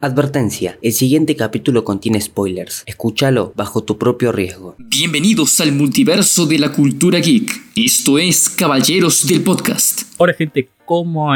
Advertencia, 0.00 0.78
el 0.82 0.92
siguiente 0.92 1.36
capítulo 1.36 1.84
contiene 1.84 2.20
spoilers. 2.20 2.82
Escúchalo 2.86 3.52
bajo 3.56 3.82
tu 3.82 3.98
propio 3.98 4.32
riesgo. 4.32 4.74
Bienvenidos 4.78 5.60
al 5.60 5.72
multiverso 5.72 6.46
de 6.46 6.58
la 6.58 6.72
cultura 6.72 7.18
geek. 7.18 7.50
Esto 7.74 8.18
es 8.18 8.48
Caballeros 8.48 9.26
del 9.26 9.42
Podcast. 9.42 10.02
Hola 10.18 10.34
gente, 10.34 10.68
¿cómo 10.84 11.32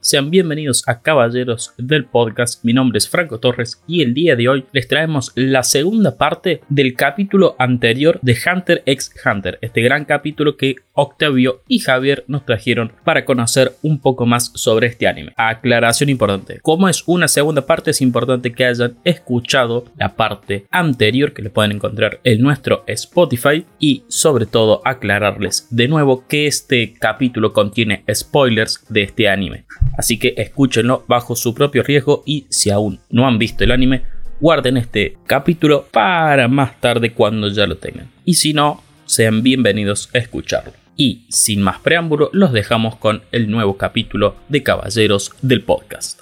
Sean 0.00 0.30
bienvenidos 0.30 0.84
a 0.86 1.00
Caballeros 1.02 1.74
del 1.76 2.04
Podcast. 2.04 2.64
Mi 2.64 2.72
nombre 2.72 2.98
es 2.98 3.08
Franco 3.08 3.40
Torres 3.40 3.82
y 3.88 4.02
el 4.02 4.14
día 4.14 4.36
de 4.36 4.48
hoy 4.48 4.66
les 4.70 4.86
traemos 4.86 5.32
la 5.34 5.64
segunda 5.64 6.16
parte 6.16 6.60
del 6.68 6.94
capítulo 6.94 7.56
anterior 7.58 8.20
de 8.22 8.38
Hunter 8.38 8.84
x 8.86 9.12
Hunter, 9.24 9.58
este 9.62 9.82
gran 9.82 10.04
capítulo 10.04 10.56
que 10.56 10.76
Octavio 10.92 11.62
y 11.66 11.80
Javier 11.80 12.24
nos 12.28 12.46
trajeron 12.46 12.92
para 13.02 13.24
conocer 13.24 13.72
un 13.82 13.98
poco 13.98 14.26
más 14.26 14.52
sobre 14.54 14.86
este 14.86 15.08
anime. 15.08 15.32
Aclaración 15.36 16.08
importante, 16.08 16.60
como 16.62 16.88
es 16.88 17.02
una 17.06 17.26
segunda 17.26 17.66
parte 17.66 17.90
es 17.90 18.00
importante 18.00 18.52
que 18.52 18.66
hayan 18.66 18.96
escuchado 19.02 19.86
la 19.96 20.14
parte 20.14 20.66
anterior 20.70 21.32
que 21.32 21.42
le 21.42 21.50
pueden 21.50 21.72
encontrar 21.72 22.20
en 22.22 22.40
nuestro 22.40 22.84
Spotify 22.86 23.66
y 23.80 24.04
sobre 24.06 24.46
todo 24.46 24.82
aclararles 24.84 25.66
de 25.70 25.88
nuevo 25.88 26.28
que 26.28 26.46
este 26.46 26.94
capítulo 26.94 27.52
contiene 27.52 28.04
spoilers 28.12 28.84
de 28.88 29.02
este 29.02 29.28
anime. 29.28 29.63
Así 29.96 30.18
que 30.18 30.34
escúchenlo 30.36 31.04
bajo 31.06 31.36
su 31.36 31.54
propio 31.54 31.82
riesgo 31.82 32.22
y 32.26 32.46
si 32.50 32.70
aún 32.70 33.00
no 33.10 33.26
han 33.26 33.38
visto 33.38 33.64
el 33.64 33.70
anime, 33.70 34.02
guarden 34.40 34.76
este 34.76 35.16
capítulo 35.26 35.86
para 35.90 36.48
más 36.48 36.80
tarde 36.80 37.12
cuando 37.12 37.48
ya 37.48 37.66
lo 37.66 37.76
tengan. 37.76 38.10
Y 38.24 38.34
si 38.34 38.52
no, 38.52 38.82
sean 39.06 39.42
bienvenidos 39.42 40.10
a 40.14 40.18
escucharlo. 40.18 40.72
Y 40.96 41.26
sin 41.28 41.60
más 41.60 41.78
preámbulo, 41.80 42.30
los 42.32 42.52
dejamos 42.52 42.96
con 42.96 43.22
el 43.32 43.50
nuevo 43.50 43.76
capítulo 43.76 44.36
de 44.48 44.62
Caballeros 44.62 45.32
del 45.42 45.62
Podcast. 45.62 46.20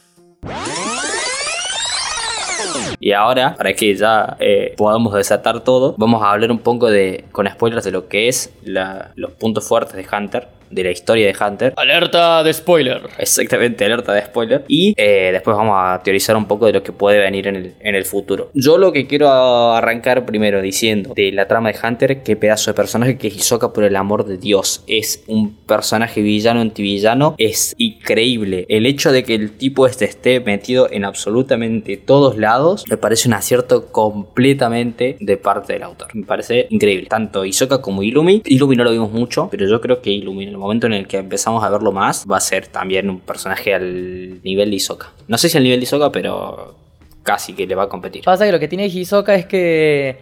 Y 2.98 3.12
ahora, 3.12 3.56
para 3.56 3.74
que 3.74 3.94
ya 3.96 4.36
eh, 4.38 4.74
podamos 4.76 5.12
desatar 5.14 5.64
todo, 5.64 5.94
vamos 5.98 6.22
a 6.22 6.30
hablar 6.30 6.52
un 6.52 6.60
poco 6.60 6.88
de, 6.88 7.24
con 7.32 7.48
spoilers 7.48 7.84
de 7.84 7.90
lo 7.90 8.06
que 8.06 8.28
es 8.28 8.52
los 8.62 9.32
puntos 9.32 9.66
fuertes 9.66 9.96
de 9.96 10.06
Hunter 10.16 10.46
de 10.72 10.84
la 10.84 10.90
historia 10.90 11.26
de 11.26 11.34
Hunter. 11.38 11.74
Alerta 11.76 12.42
de 12.42 12.52
spoiler. 12.52 13.02
Exactamente, 13.18 13.84
alerta 13.84 14.12
de 14.12 14.22
spoiler. 14.22 14.64
Y 14.68 14.94
eh, 14.96 15.30
después 15.32 15.56
vamos 15.56 15.76
a 15.78 16.02
teorizar 16.02 16.36
un 16.36 16.46
poco 16.46 16.66
de 16.66 16.72
lo 16.72 16.82
que 16.82 16.92
puede 16.92 17.18
venir 17.18 17.46
en 17.46 17.56
el, 17.56 17.74
en 17.80 17.94
el, 17.94 18.04
futuro. 18.04 18.50
Yo 18.54 18.78
lo 18.78 18.92
que 18.92 19.06
quiero 19.06 19.30
arrancar 19.30 20.26
primero 20.26 20.60
diciendo 20.60 21.12
de 21.14 21.30
la 21.32 21.46
trama 21.46 21.70
de 21.70 21.78
Hunter, 21.82 22.22
qué 22.22 22.36
pedazo 22.36 22.70
de 22.70 22.74
personaje 22.74 23.16
que 23.16 23.28
es 23.28 23.36
Hisoka 23.36 23.72
por 23.72 23.84
el 23.84 23.96
amor 23.96 24.24
de 24.24 24.38
Dios. 24.38 24.82
Es 24.86 25.22
un 25.26 25.56
personaje 25.66 26.20
villano 26.22 26.60
antivillano. 26.60 27.34
Es 27.38 27.74
increíble. 27.78 28.66
El 28.68 28.86
hecho 28.86 29.12
de 29.12 29.22
que 29.22 29.34
el 29.34 29.52
tipo 29.52 29.86
este 29.86 30.04
esté 30.04 30.40
metido 30.40 30.88
en 30.90 31.04
absolutamente 31.04 31.96
todos 31.96 32.36
lados 32.36 32.84
me 32.88 32.96
parece 32.96 33.28
un 33.28 33.34
acierto 33.34 33.86
completamente 33.92 35.16
de 35.20 35.36
parte 35.36 35.74
del 35.74 35.82
autor. 35.84 36.08
Me 36.14 36.26
parece 36.26 36.66
increíble. 36.70 37.06
Tanto 37.08 37.44
Hisoka 37.44 37.80
como 37.80 38.02
Illumi. 38.02 38.42
Illumi 38.44 38.76
no 38.76 38.84
lo 38.84 38.92
vimos 38.92 39.12
mucho, 39.12 39.48
pero 39.50 39.66
yo 39.66 39.80
creo 39.80 40.00
que 40.00 40.10
Illumi 40.10 40.46
momento 40.62 40.86
en 40.86 40.94
el 40.94 41.06
que 41.06 41.18
empezamos 41.18 41.62
a 41.62 41.68
verlo 41.68 41.92
más, 41.92 42.26
va 42.30 42.36
a 42.38 42.40
ser 42.40 42.66
también 42.66 43.10
un 43.10 43.20
personaje 43.20 43.74
al 43.74 44.42
nivel 44.42 44.70
de 44.70 44.76
Hisoka. 44.76 45.12
No 45.28 45.38
sé 45.38 45.48
si 45.48 45.58
al 45.58 45.64
nivel 45.64 45.80
de 45.80 45.84
Hisoka, 45.84 46.10
pero 46.10 46.76
casi 47.22 47.52
que 47.52 47.66
le 47.66 47.74
va 47.74 47.84
a 47.84 47.88
competir. 47.88 48.24
Pasa 48.24 48.44
que 48.46 48.52
lo 48.52 48.58
que 48.58 48.68
tiene 48.68 48.86
Hisoka 48.86 49.34
es 49.34 49.46
que. 49.46 50.18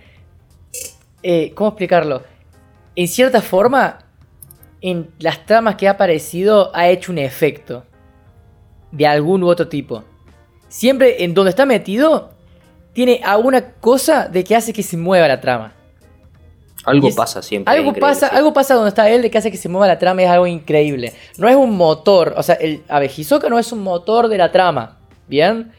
Eh, 1.23 1.53
¿Cómo 1.55 1.69
explicarlo? 1.71 2.23
En 2.97 3.09
cierta 3.09 3.41
forma, 3.41 3.99
en 4.81 5.11
las 5.19 5.45
tramas 5.47 5.77
que 5.77 5.89
ha 5.89 5.93
aparecido, 5.93 6.75
ha 6.75 6.89
hecho 6.89 7.13
un 7.13 7.19
efecto. 7.19 7.85
De 8.91 9.07
algún 9.07 9.45
u 9.45 9.49
otro 9.49 9.69
tipo. 9.69 10.03
Siempre 10.69 11.23
en 11.23 11.33
donde 11.35 11.51
está 11.51 11.65
metido, 11.65 12.31
tiene 12.93 13.21
alguna 13.25 13.73
cosa 13.75 14.29
de 14.29 14.43
que 14.43 14.57
hace 14.57 14.73
que 14.73 14.83
se 14.83 14.97
mueva 14.97 15.29
la 15.29 15.41
trama. 15.41 15.75
Algo 16.85 17.15
pasa 17.15 17.43
siempre. 17.43 17.75
Algo 17.75 17.93
pasa, 17.93 18.29
algo 18.29 18.53
pasa 18.53 18.75
donde 18.75 18.89
está 18.89 19.09
él 19.11 19.23
de 19.23 19.31
que 19.31 19.39
hace 19.39 19.51
que 19.51 19.57
se 19.57 19.69
mueva 19.69 19.87
la 19.87 19.99
trama 19.99 20.23
y 20.23 20.25
es 20.25 20.31
algo 20.31 20.47
increíble. 20.47 21.13
No 21.37 21.49
es 21.49 21.57
un 21.57 21.77
motor, 21.77 22.35
o 22.37 22.43
sea, 22.43 22.55
el 22.55 22.83
Hisoka 23.17 23.49
no 23.49 23.59
es 23.59 23.73
un 23.73 23.83
motor 23.83 24.29
de 24.29 24.39
la 24.39 24.51
trama, 24.51 24.99
¿bien? 25.29 25.73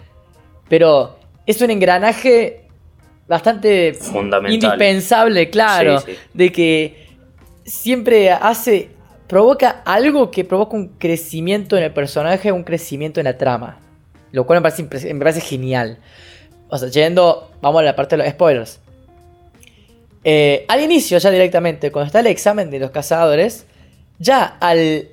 Pero 0.70 1.18
es 1.46 1.62
un 1.62 1.72
engranaje 1.72 2.68
bastante 3.28 3.94
Fundamental. 3.94 4.54
indispensable, 4.54 5.50
claro, 5.50 6.04
de 6.34 6.52
que 6.52 7.08
siempre 7.66 8.32
hace 8.32 8.90
provoca 9.28 9.82
algo 9.86 10.30
que 10.30 10.44
provoca 10.44 10.76
un 10.76 10.90
crecimiento 10.98 11.78
en 11.78 11.84
el 11.84 11.94
personaje, 11.94 12.52
un 12.52 12.64
crecimiento 12.64 13.22
en 13.22 13.26
la 13.26 13.38
trama, 13.38 13.80
lo 14.32 14.46
cual 14.46 14.62
me 14.62 14.70
parece, 14.70 15.14
me 15.14 15.20
parece 15.22 15.42
genial. 15.42 15.98
O 16.70 16.78
sea, 16.78 16.90
yendo, 16.90 17.50
vamos 17.62 17.80
a 17.80 17.84
la 17.84 17.96
parte 17.96 18.18
de 18.18 18.24
los 18.24 18.32
spoilers. 18.32 18.80
Eh, 20.24 20.66
al 20.68 20.82
inicio, 20.82 21.18
ya 21.18 21.32
directamente, 21.32 21.92
cuando 21.92 22.08
está 22.08 22.20
el 22.20 22.28
examen 22.28 22.70
de 22.70 22.80
los 22.80 22.92
cazadores, 22.92 23.66
ya 24.20 24.46
al, 24.60 25.08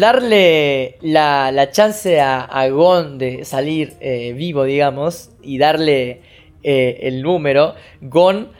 darle 0.00 0.96
la, 1.02 1.68
chance 1.72 2.20
a, 2.20 2.68
Gon 2.68 3.18
de 3.18 3.44
salir 3.44 3.94
eh, 4.00 4.32
vivo, 4.32 4.64
digamos, 4.64 5.30
y 5.42 5.58
darle 5.58 6.22
eh, 6.62 7.00
el 7.02 7.22
número, 7.22 7.74
Gon 8.00 8.50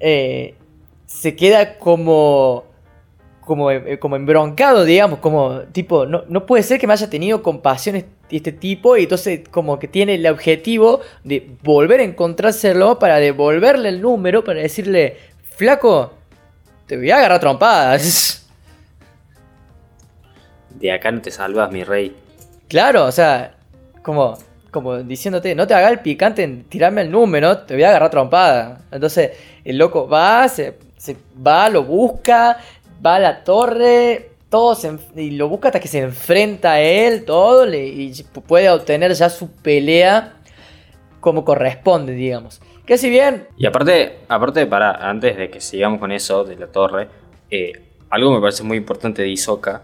se 0.00 1.36
queda 1.36 1.76
como 1.76 2.69
como, 3.50 3.68
eh, 3.72 3.98
como 3.98 4.14
embroncado, 4.14 4.84
digamos, 4.84 5.18
como 5.18 5.62
tipo, 5.72 6.06
no, 6.06 6.22
no 6.28 6.46
puede 6.46 6.62
ser 6.62 6.78
que 6.78 6.86
me 6.86 6.92
haya 6.92 7.10
tenido 7.10 7.42
compasión 7.42 7.96
este, 7.96 8.36
este 8.36 8.52
tipo 8.52 8.96
y 8.96 9.02
entonces 9.02 9.40
como 9.50 9.80
que 9.80 9.88
tiene 9.88 10.14
el 10.14 10.26
objetivo 10.28 11.00
de 11.24 11.50
volver 11.60 11.98
a 11.98 12.04
encontrárselo 12.04 13.00
para 13.00 13.16
devolverle 13.16 13.88
el 13.88 14.00
número, 14.00 14.44
para 14.44 14.60
decirle, 14.60 15.16
flaco, 15.56 16.12
te 16.86 16.96
voy 16.96 17.10
a 17.10 17.16
agarrar 17.16 17.40
trompadas. 17.40 18.48
De 20.70 20.92
acá 20.92 21.10
no 21.10 21.20
te 21.20 21.32
salvas, 21.32 21.72
mi 21.72 21.82
rey. 21.82 22.14
Claro, 22.68 23.06
o 23.06 23.10
sea, 23.10 23.56
como, 24.04 24.38
como 24.70 25.02
diciéndote, 25.02 25.56
no 25.56 25.66
te 25.66 25.74
hagas 25.74 25.90
el 25.90 25.98
picante 25.98 26.44
en 26.44 26.62
tirarme 26.66 27.00
el 27.00 27.10
número, 27.10 27.58
te 27.58 27.74
voy 27.74 27.82
a 27.82 27.88
agarrar 27.88 28.10
trompada. 28.10 28.82
Entonces 28.92 29.32
el 29.64 29.76
loco 29.76 30.06
va, 30.06 30.46
se, 30.46 30.78
se 30.96 31.16
va, 31.44 31.68
lo 31.68 31.82
busca, 31.82 32.58
va 33.04 33.16
a 33.16 33.18
la 33.18 33.44
torre, 33.44 34.30
todo 34.48 34.76
y 35.16 35.30
lo 35.32 35.48
busca 35.48 35.68
hasta 35.68 35.80
que 35.80 35.88
se 35.88 36.00
enfrenta 36.00 36.72
a 36.72 36.80
él, 36.80 37.24
todo, 37.24 37.72
y 37.72 38.12
puede 38.46 38.68
obtener 38.70 39.12
ya 39.14 39.30
su 39.30 39.50
pelea 39.50 40.34
como 41.20 41.44
corresponde, 41.44 42.12
digamos. 42.14 42.60
Que 42.84 42.98
si 42.98 43.10
bien... 43.10 43.46
Y 43.56 43.66
aparte, 43.66 44.18
aparte 44.28 44.66
para, 44.66 45.08
antes 45.08 45.36
de 45.36 45.50
que 45.50 45.60
sigamos 45.60 46.00
con 46.00 46.10
eso 46.10 46.44
de 46.44 46.56
la 46.56 46.66
torre, 46.66 47.08
eh, 47.50 47.72
algo 48.08 48.32
me 48.32 48.40
parece 48.40 48.64
muy 48.64 48.76
importante 48.78 49.22
de 49.22 49.28
Isoka 49.28 49.82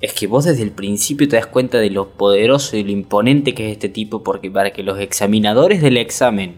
es 0.00 0.12
que 0.12 0.26
vos 0.26 0.44
desde 0.44 0.62
el 0.62 0.70
principio 0.70 1.26
te 1.26 1.36
das 1.36 1.46
cuenta 1.46 1.78
de 1.78 1.88
lo 1.88 2.10
poderoso 2.10 2.76
y 2.76 2.84
lo 2.84 2.90
imponente 2.90 3.54
que 3.54 3.66
es 3.66 3.72
este 3.72 3.88
tipo, 3.88 4.22
porque 4.22 4.50
para 4.50 4.70
que 4.70 4.82
los 4.82 4.98
examinadores 5.00 5.80
del 5.80 5.96
examen, 5.96 6.56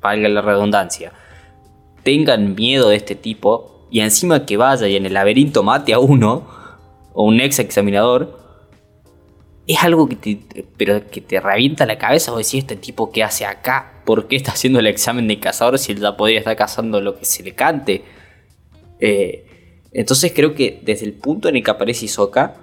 valga 0.00 0.28
la 0.28 0.42
redundancia, 0.42 1.12
tengan 2.02 2.54
miedo 2.54 2.90
de 2.90 2.96
este 2.96 3.14
tipo, 3.14 3.71
y 3.92 4.00
encima 4.00 4.46
que 4.46 4.56
vaya 4.56 4.88
y 4.88 4.96
en 4.96 5.04
el 5.04 5.12
laberinto 5.12 5.62
mate 5.62 5.92
a 5.92 5.98
uno, 5.98 6.48
o 7.12 7.24
un 7.24 7.40
ex 7.40 7.58
examinador, 7.58 8.40
es 9.66 9.84
algo 9.84 10.08
que 10.08 10.16
te, 10.16 10.64
pero 10.78 11.06
que 11.10 11.20
te 11.20 11.38
revienta 11.38 11.84
la 11.84 11.98
cabeza 11.98 12.32
o 12.32 12.38
decir, 12.38 12.60
este 12.60 12.74
tipo 12.76 13.12
qué 13.12 13.22
hace 13.22 13.44
acá, 13.44 14.02
¿por 14.06 14.28
qué 14.28 14.36
está 14.36 14.52
haciendo 14.52 14.78
el 14.78 14.86
examen 14.86 15.28
de 15.28 15.38
cazador 15.38 15.78
si 15.78 15.92
él 15.92 16.00
ya 16.00 16.16
podría 16.16 16.38
estar 16.38 16.56
cazando 16.56 17.02
lo 17.02 17.18
que 17.18 17.26
se 17.26 17.42
le 17.42 17.54
cante? 17.54 18.02
Eh, 18.98 19.44
entonces 19.92 20.32
creo 20.34 20.54
que 20.54 20.80
desde 20.82 21.04
el 21.04 21.12
punto 21.12 21.50
en 21.50 21.56
el 21.56 21.62
que 21.62 21.70
aparece 21.70 22.06
Isoka, 22.06 22.56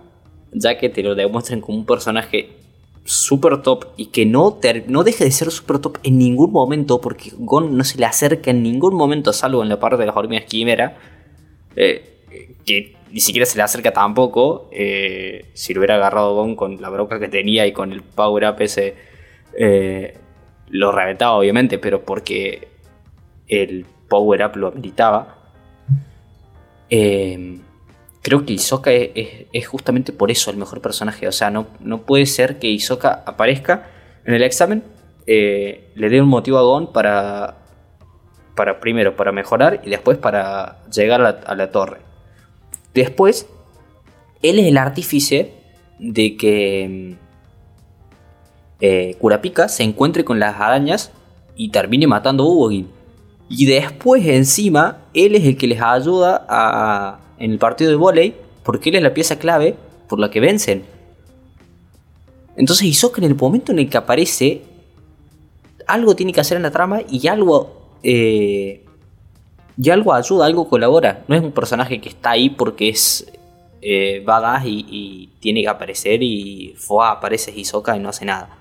ya 0.51 0.79
que 0.79 0.89
te 0.89 1.03
lo 1.03 1.13
demuestran 1.13 1.61
como 1.61 1.77
un 1.77 1.85
personaje 1.85 2.57
super 3.05 3.61
top 3.61 3.85
y 3.97 4.07
que 4.07 4.25
no, 4.25 4.57
no 4.87 5.03
deje 5.03 5.25
de 5.25 5.31
ser 5.31 5.51
super 5.51 5.77
top 5.77 5.99
en 6.01 6.17
ningún 6.17 6.51
momento, 6.51 6.99
porque 6.99 7.31
Gon 7.37 7.77
no 7.77 7.83
se 7.83 7.99
le 7.99 8.05
acerca 8.05 8.49
en 8.49 8.63
ningún 8.63 8.95
momento, 8.95 9.31
salvo 9.31 9.61
en 9.61 9.69
la 9.69 9.79
parte 9.79 9.97
de 9.97 10.07
las 10.07 10.17
hormigas 10.17 10.45
quimera, 10.45 10.97
eh, 11.79 12.57
que 12.65 12.97
ni 13.09 13.21
siquiera 13.21 13.45
se 13.45 13.57
le 13.57 13.63
acerca 13.63 13.93
tampoco. 13.93 14.69
Eh, 14.71 15.45
si 15.53 15.73
lo 15.73 15.79
hubiera 15.79 15.95
agarrado 15.95 16.35
Gon 16.35 16.55
con 16.57 16.81
la 16.81 16.89
broca 16.89 17.19
que 17.19 17.29
tenía 17.29 17.65
y 17.65 17.71
con 17.71 17.93
el 17.93 18.01
power 18.03 18.49
up 18.49 18.55
ese, 18.59 18.95
eh, 19.57 20.17
lo 20.67 20.91
reventaba 20.91 21.37
obviamente, 21.37 21.79
pero 21.79 22.03
porque 22.03 22.67
el 23.47 23.85
power 24.09 24.45
up 24.45 24.57
lo 24.57 24.67
ameritaba. 24.67 25.37
creo 28.21 28.45
que 28.45 28.53
Isoka 28.53 28.91
es, 28.91 29.67
justamente 29.67 30.11
por 30.11 30.31
eso 30.31 30.51
el 30.51 30.57
mejor 30.57 30.81
personaje. 30.81 31.27
O 31.29 31.31
sea, 31.31 31.49
no, 31.49 31.67
no 31.79 32.01
puede 32.01 32.25
ser 32.25 32.59
que 32.59 32.67
Isoka 32.67 33.23
aparezca 33.25 33.89
en 34.25 34.33
el 34.33 34.43
examen, 34.43 34.83
le 35.25 36.09
dé 36.09 36.21
un 36.21 36.27
motivo 36.27 36.57
a 36.57 36.63
Gon 36.63 36.91
para 36.91 37.58
para 38.59 38.81
primero 38.81 39.15
para 39.15 39.31
mejorar 39.31 39.79
y 39.85 39.89
después 39.89 40.17
para 40.17 40.83
llegar 40.93 41.21
a 41.21 41.55
la, 41.55 41.71
torre. 41.71 41.99
Después, 42.93 43.47
él 44.41 44.59
es 44.59 44.65
el 44.65 44.77
artífice 44.77 45.53
de 45.97 46.35
que 46.35 47.15
eh, 48.81 49.15
Kurapika 49.17 49.69
se 49.69 49.83
encuentre 49.83 50.25
con 50.25 50.41
las 50.41 50.59
arañas 50.59 51.13
y 51.55 51.69
termine 51.69 52.05
matando 52.05 52.43
a 52.43 52.47
Ubogin. 52.47 52.89
Y 53.47 53.65
después 53.65 54.25
encima, 54.25 55.05
él 55.13 55.35
es 55.35 55.45
el 55.45 55.55
que 55.55 55.67
les 55.67 55.81
ayuda 55.81 56.45
a, 56.49 57.19
en 57.37 57.51
el 57.51 57.59
partido 57.59 57.91
de 57.91 57.95
volei, 57.95 58.35
porque 58.63 58.89
él 58.89 58.97
es 58.97 59.03
la 59.03 59.13
pieza 59.13 59.39
clave 59.39 59.77
por 60.09 60.19
la 60.19 60.29
que 60.29 60.41
vencen. 60.41 60.83
Entonces 62.57 62.85
Hisoka 62.85 63.21
en 63.21 63.31
el 63.31 63.35
momento 63.35 63.71
en 63.71 63.79
el 63.79 63.89
que 63.89 63.97
aparece, 63.97 64.63
algo 65.87 66.13
tiene 66.13 66.33
que 66.33 66.41
hacer 66.41 66.57
en 66.57 66.63
la 66.63 66.71
trama 66.71 66.99
y 67.09 67.25
algo... 67.29 67.78
Eh, 68.03 68.85
y 69.81 69.89
algo 69.89 70.13
ayuda, 70.13 70.45
algo 70.45 70.67
colabora. 70.67 71.23
No 71.27 71.35
es 71.35 71.41
un 71.41 71.51
personaje 71.51 72.01
que 72.01 72.09
está 72.09 72.31
ahí 72.31 72.49
porque 72.49 72.89
es 72.89 73.31
eh, 73.81 74.25
y, 74.65 74.85
y, 74.89 75.29
tiene 75.39 75.61
que 75.61 75.69
aparecer 75.69 76.21
y 76.21 76.73
fue 76.77 77.07
aparece 77.07 77.51
Hisoka 77.55 77.95
y 77.95 77.99
no 77.99 78.09
hace 78.09 78.25
nada. 78.25 78.57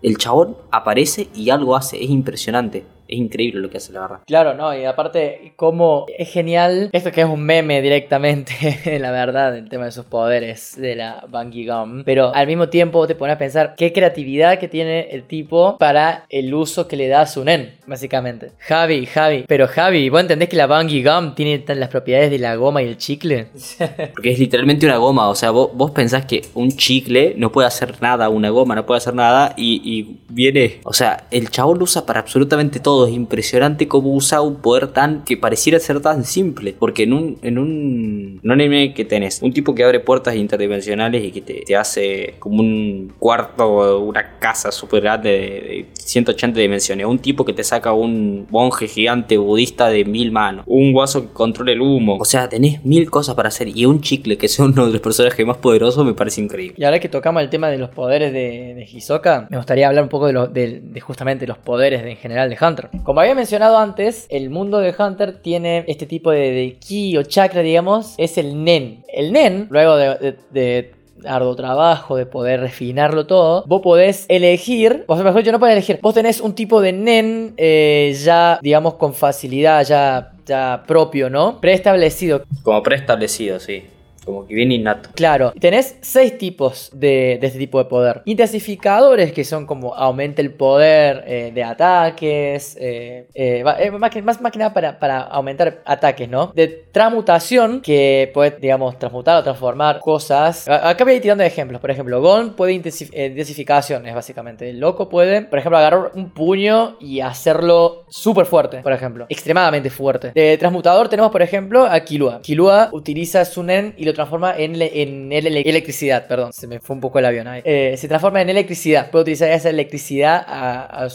El 0.00 0.16
chabón 0.16 0.56
aparece 0.70 1.28
y 1.34 1.50
algo 1.50 1.76
hace, 1.76 2.02
es 2.02 2.10
impresionante 2.10 2.84
es 3.12 3.18
increíble 3.18 3.60
lo 3.60 3.70
que 3.70 3.76
hace 3.76 3.92
la 3.92 4.00
verdad. 4.00 4.20
Claro, 4.26 4.54
no, 4.54 4.76
y 4.76 4.84
aparte, 4.84 5.52
como 5.56 6.06
es 6.16 6.30
genial, 6.30 6.88
esto 6.92 7.12
que 7.12 7.20
es 7.20 7.26
un 7.26 7.42
meme 7.42 7.82
directamente, 7.82 8.98
la 9.00 9.10
verdad, 9.10 9.56
el 9.56 9.68
tema 9.68 9.84
de 9.84 9.92
sus 9.92 10.06
poderes 10.06 10.74
de 10.76 10.96
la 10.96 11.24
Bungie 11.28 11.66
Gum, 11.66 12.04
pero 12.04 12.34
al 12.34 12.46
mismo 12.46 12.68
tiempo 12.68 13.06
te 13.06 13.14
pones 13.14 13.36
a 13.36 13.38
pensar 13.38 13.74
qué 13.76 13.92
creatividad 13.92 14.58
que 14.58 14.68
tiene 14.68 15.10
el 15.10 15.24
tipo 15.24 15.76
para 15.78 16.24
el 16.30 16.54
uso 16.54 16.88
que 16.88 16.96
le 16.96 17.08
da 17.08 17.22
a 17.22 17.26
su 17.26 17.44
nen, 17.44 17.74
básicamente. 17.86 18.52
Javi, 18.58 19.04
Javi, 19.06 19.44
pero 19.46 19.68
Javi, 19.68 20.08
¿vos 20.08 20.20
entendés 20.20 20.48
que 20.48 20.56
la 20.56 20.66
Bungie 20.66 21.02
Gum 21.02 21.34
tiene 21.34 21.62
las 21.74 21.88
propiedades 21.88 22.30
de 22.30 22.38
la 22.38 22.56
goma 22.56 22.82
y 22.82 22.88
el 22.88 22.96
chicle? 22.96 23.48
Porque 24.14 24.30
es 24.30 24.38
literalmente 24.38 24.86
una 24.86 24.96
goma, 24.96 25.28
o 25.28 25.34
sea, 25.34 25.50
vos, 25.50 25.70
vos 25.74 25.90
pensás 25.90 26.24
que 26.24 26.42
un 26.54 26.72
chicle 26.72 27.34
no 27.36 27.52
puede 27.52 27.68
hacer 27.68 28.00
nada, 28.00 28.30
una 28.30 28.48
goma 28.48 28.74
no 28.74 28.86
puede 28.86 28.98
hacer 28.98 29.14
nada 29.14 29.52
y, 29.56 29.82
y 29.84 30.20
viene, 30.30 30.80
o 30.84 30.94
sea, 30.94 31.26
el 31.30 31.50
chabón 31.50 31.78
lo 31.78 31.84
usa 31.84 32.06
para 32.06 32.20
absolutamente 32.20 32.80
todo 32.80 33.01
es 33.06 33.14
impresionante 33.14 33.88
cómo 33.88 34.14
usa 34.14 34.40
un 34.40 34.56
poder 34.56 34.88
tan 34.88 35.24
que 35.24 35.36
pareciera 35.36 35.78
ser 35.78 36.00
tan 36.00 36.24
simple. 36.24 36.74
Porque 36.78 37.04
en 37.04 37.12
un, 37.12 37.38
en 37.42 37.58
un, 37.58 38.40
anime 38.48 38.94
que 38.94 39.04
tenés 39.04 39.40
un 39.42 39.52
tipo 39.52 39.74
que 39.74 39.84
abre 39.84 40.00
puertas 40.00 40.36
interdimensionales 40.36 41.24
y 41.24 41.30
que 41.32 41.40
te, 41.40 41.76
hace 41.76 42.34
como 42.38 42.60
un 42.60 43.12
cuarto, 43.18 44.00
una 44.00 44.38
casa 44.38 44.70
súper 44.70 45.02
grande 45.02 45.30
de, 45.30 45.86
180 45.94 46.60
dimensiones. 46.60 47.06
Un 47.06 47.18
tipo 47.18 47.44
que 47.44 47.52
te 47.52 47.64
saca 47.64 47.92
un 47.92 48.46
monje 48.50 48.88
gigante 48.88 49.38
budista 49.38 49.88
de 49.88 50.04
mil 50.04 50.32
manos. 50.32 50.64
Un 50.66 50.92
guaso 50.92 51.22
que 51.22 51.32
controla 51.32 51.72
el 51.72 51.80
humo. 51.80 52.18
O 52.20 52.24
sea, 52.24 52.48
tenés 52.48 52.84
mil 52.84 53.10
cosas 53.10 53.34
para 53.34 53.48
hacer. 53.48 53.68
Y 53.68 53.86
un 53.86 54.00
chicle 54.00 54.36
que 54.36 54.48
sea 54.48 54.64
uno 54.64 54.86
de 54.86 54.92
los 54.92 55.00
personajes 55.00 55.46
más 55.46 55.56
poderosos 55.58 56.04
me 56.04 56.14
parece 56.14 56.40
increíble. 56.40 56.74
Y 56.78 56.84
ahora 56.84 57.00
que 57.00 57.08
tocamos 57.08 57.42
el 57.42 57.50
tema 57.50 57.68
de 57.68 57.78
los 57.78 57.90
poderes 57.90 58.32
de, 58.32 58.74
de 58.74 58.88
Hisoka, 58.90 59.46
me 59.50 59.56
gustaría 59.56 59.88
hablar 59.88 60.04
un 60.04 60.10
poco 60.10 60.26
de, 60.26 60.48
de, 60.48 60.80
de 60.80 61.00
justamente 61.00 61.46
los 61.46 61.58
poderes 61.58 62.04
en 62.04 62.16
general 62.16 62.50
de 62.50 62.58
Hunter. 62.60 62.81
Como 63.04 63.20
había 63.20 63.34
mencionado 63.34 63.78
antes, 63.78 64.26
el 64.30 64.50
mundo 64.50 64.78
de 64.78 64.94
Hunter 64.96 65.40
tiene 65.40 65.84
este 65.88 66.06
tipo 66.06 66.30
de, 66.30 66.76
ki 66.80 67.16
o 67.16 67.22
chakra, 67.22 67.62
digamos, 67.62 68.14
es 68.18 68.38
el 68.38 68.64
Nen. 68.64 69.04
El 69.12 69.32
Nen, 69.32 69.66
luego 69.70 69.96
de, 69.96 70.92
arduo 71.24 71.54
trabajo, 71.54 72.16
de 72.16 72.26
poder 72.26 72.60
refinarlo 72.60 73.26
todo, 73.26 73.64
vos 73.66 73.80
podés 73.80 74.26
elegir, 74.28 75.04
o 75.06 75.14
sea, 75.14 75.24
mejor 75.24 75.42
yo 75.42 75.52
no 75.52 75.60
puedo 75.60 75.72
elegir, 75.72 76.00
vos 76.02 76.14
tenés 76.14 76.40
un 76.40 76.52
tipo 76.52 76.80
de 76.80 76.92
nen 76.92 77.54
eh, 77.56 78.12
ya, 78.20 78.58
digamos, 78.60 78.94
con 78.94 79.14
facilidad, 79.14 79.84
ya, 79.84 80.32
ya 80.44 80.82
propio, 80.84 81.30
¿no? 81.30 81.60
Preestablecido. 81.60 82.42
Como 82.64 82.82
preestablecido, 82.82 83.60
sí. 83.60 83.84
Como 84.24 84.46
que 84.46 84.54
bien 84.54 84.70
innato. 84.70 85.10
Claro, 85.14 85.52
tenés 85.58 85.96
seis 86.00 86.38
tipos 86.38 86.90
de, 86.92 87.34
este 87.42 87.58
tipo 87.58 87.78
de 87.78 87.86
poder. 87.86 88.22
Intensificadores, 88.24 89.32
que 89.32 89.44
son 89.44 89.66
como 89.66 89.94
aumenta 89.94 90.42
el 90.42 90.52
poder 90.52 91.24
eh, 91.26 91.50
de 91.52 91.64
ataques. 91.64 92.76
Eh, 92.80 93.26
eh, 93.34 93.64
más, 93.64 94.10
que, 94.10 94.22
más, 94.22 94.38
que 94.38 94.58
nada 94.58 94.72
para, 94.72 94.98
para, 94.98 95.22
aumentar 95.22 95.82
ataques, 95.84 96.28
¿no? 96.28 96.52
De 96.54 96.68
transmutación, 96.68 97.80
que 97.80 98.30
puede, 98.32 98.56
digamos, 98.60 98.98
transmutar 98.98 99.38
o 99.38 99.42
transformar 99.42 99.98
cosas. 99.98 100.68
Acá 100.68 101.04
voy 101.04 101.14
a 101.14 101.16
ir 101.16 101.22
tirando 101.22 101.42
ejemplos. 101.42 101.80
Por 101.80 101.90
ejemplo, 101.90 102.20
Gon 102.20 102.54
puede 102.54 102.72
intensificación, 102.72 104.06
es 104.06 104.14
básicamente. 104.14 104.70
El 104.70 104.78
loco 104.78 105.08
puede, 105.08 105.42
por 105.42 105.58
ejemplo, 105.58 105.78
agarrar 105.78 106.12
un 106.14 106.30
puño 106.30 106.96
y 107.00 107.20
hacerlo 107.20 108.04
súper 108.08 108.46
fuerte, 108.46 108.78
por 108.78 108.92
ejemplo. 108.92 109.26
Extremadamente 109.28 109.90
fuerte. 109.90 110.32
De 110.34 110.56
transmutador 110.58 111.08
tenemos, 111.08 111.32
por 111.32 111.42
ejemplo, 111.42 111.86
a 111.86 111.98
Kilua. 112.00 112.40
Kilua 112.42 112.90
utiliza 112.92 113.44
su 113.44 113.62
Nen 113.62 113.94
y 113.96 114.04
lo 114.04 114.11
transforma 114.12 114.54
en, 114.56 114.80
en 114.80 115.32
electricidad, 115.32 116.26
perdón, 116.26 116.52
se 116.52 116.66
me 116.66 116.80
fue 116.80 116.94
un 116.94 117.00
poco 117.00 117.18
el 117.18 117.24
avión 117.24 117.46
ahí. 117.46 117.62
Eh, 117.64 117.94
se 117.96 118.08
transforma 118.08 118.40
en 118.42 118.50
electricidad, 118.50 119.10
puede 119.10 119.22
utilizar 119.22 119.50
esa 119.50 119.70
electricidad 119.70 120.44
a, 120.46 121.08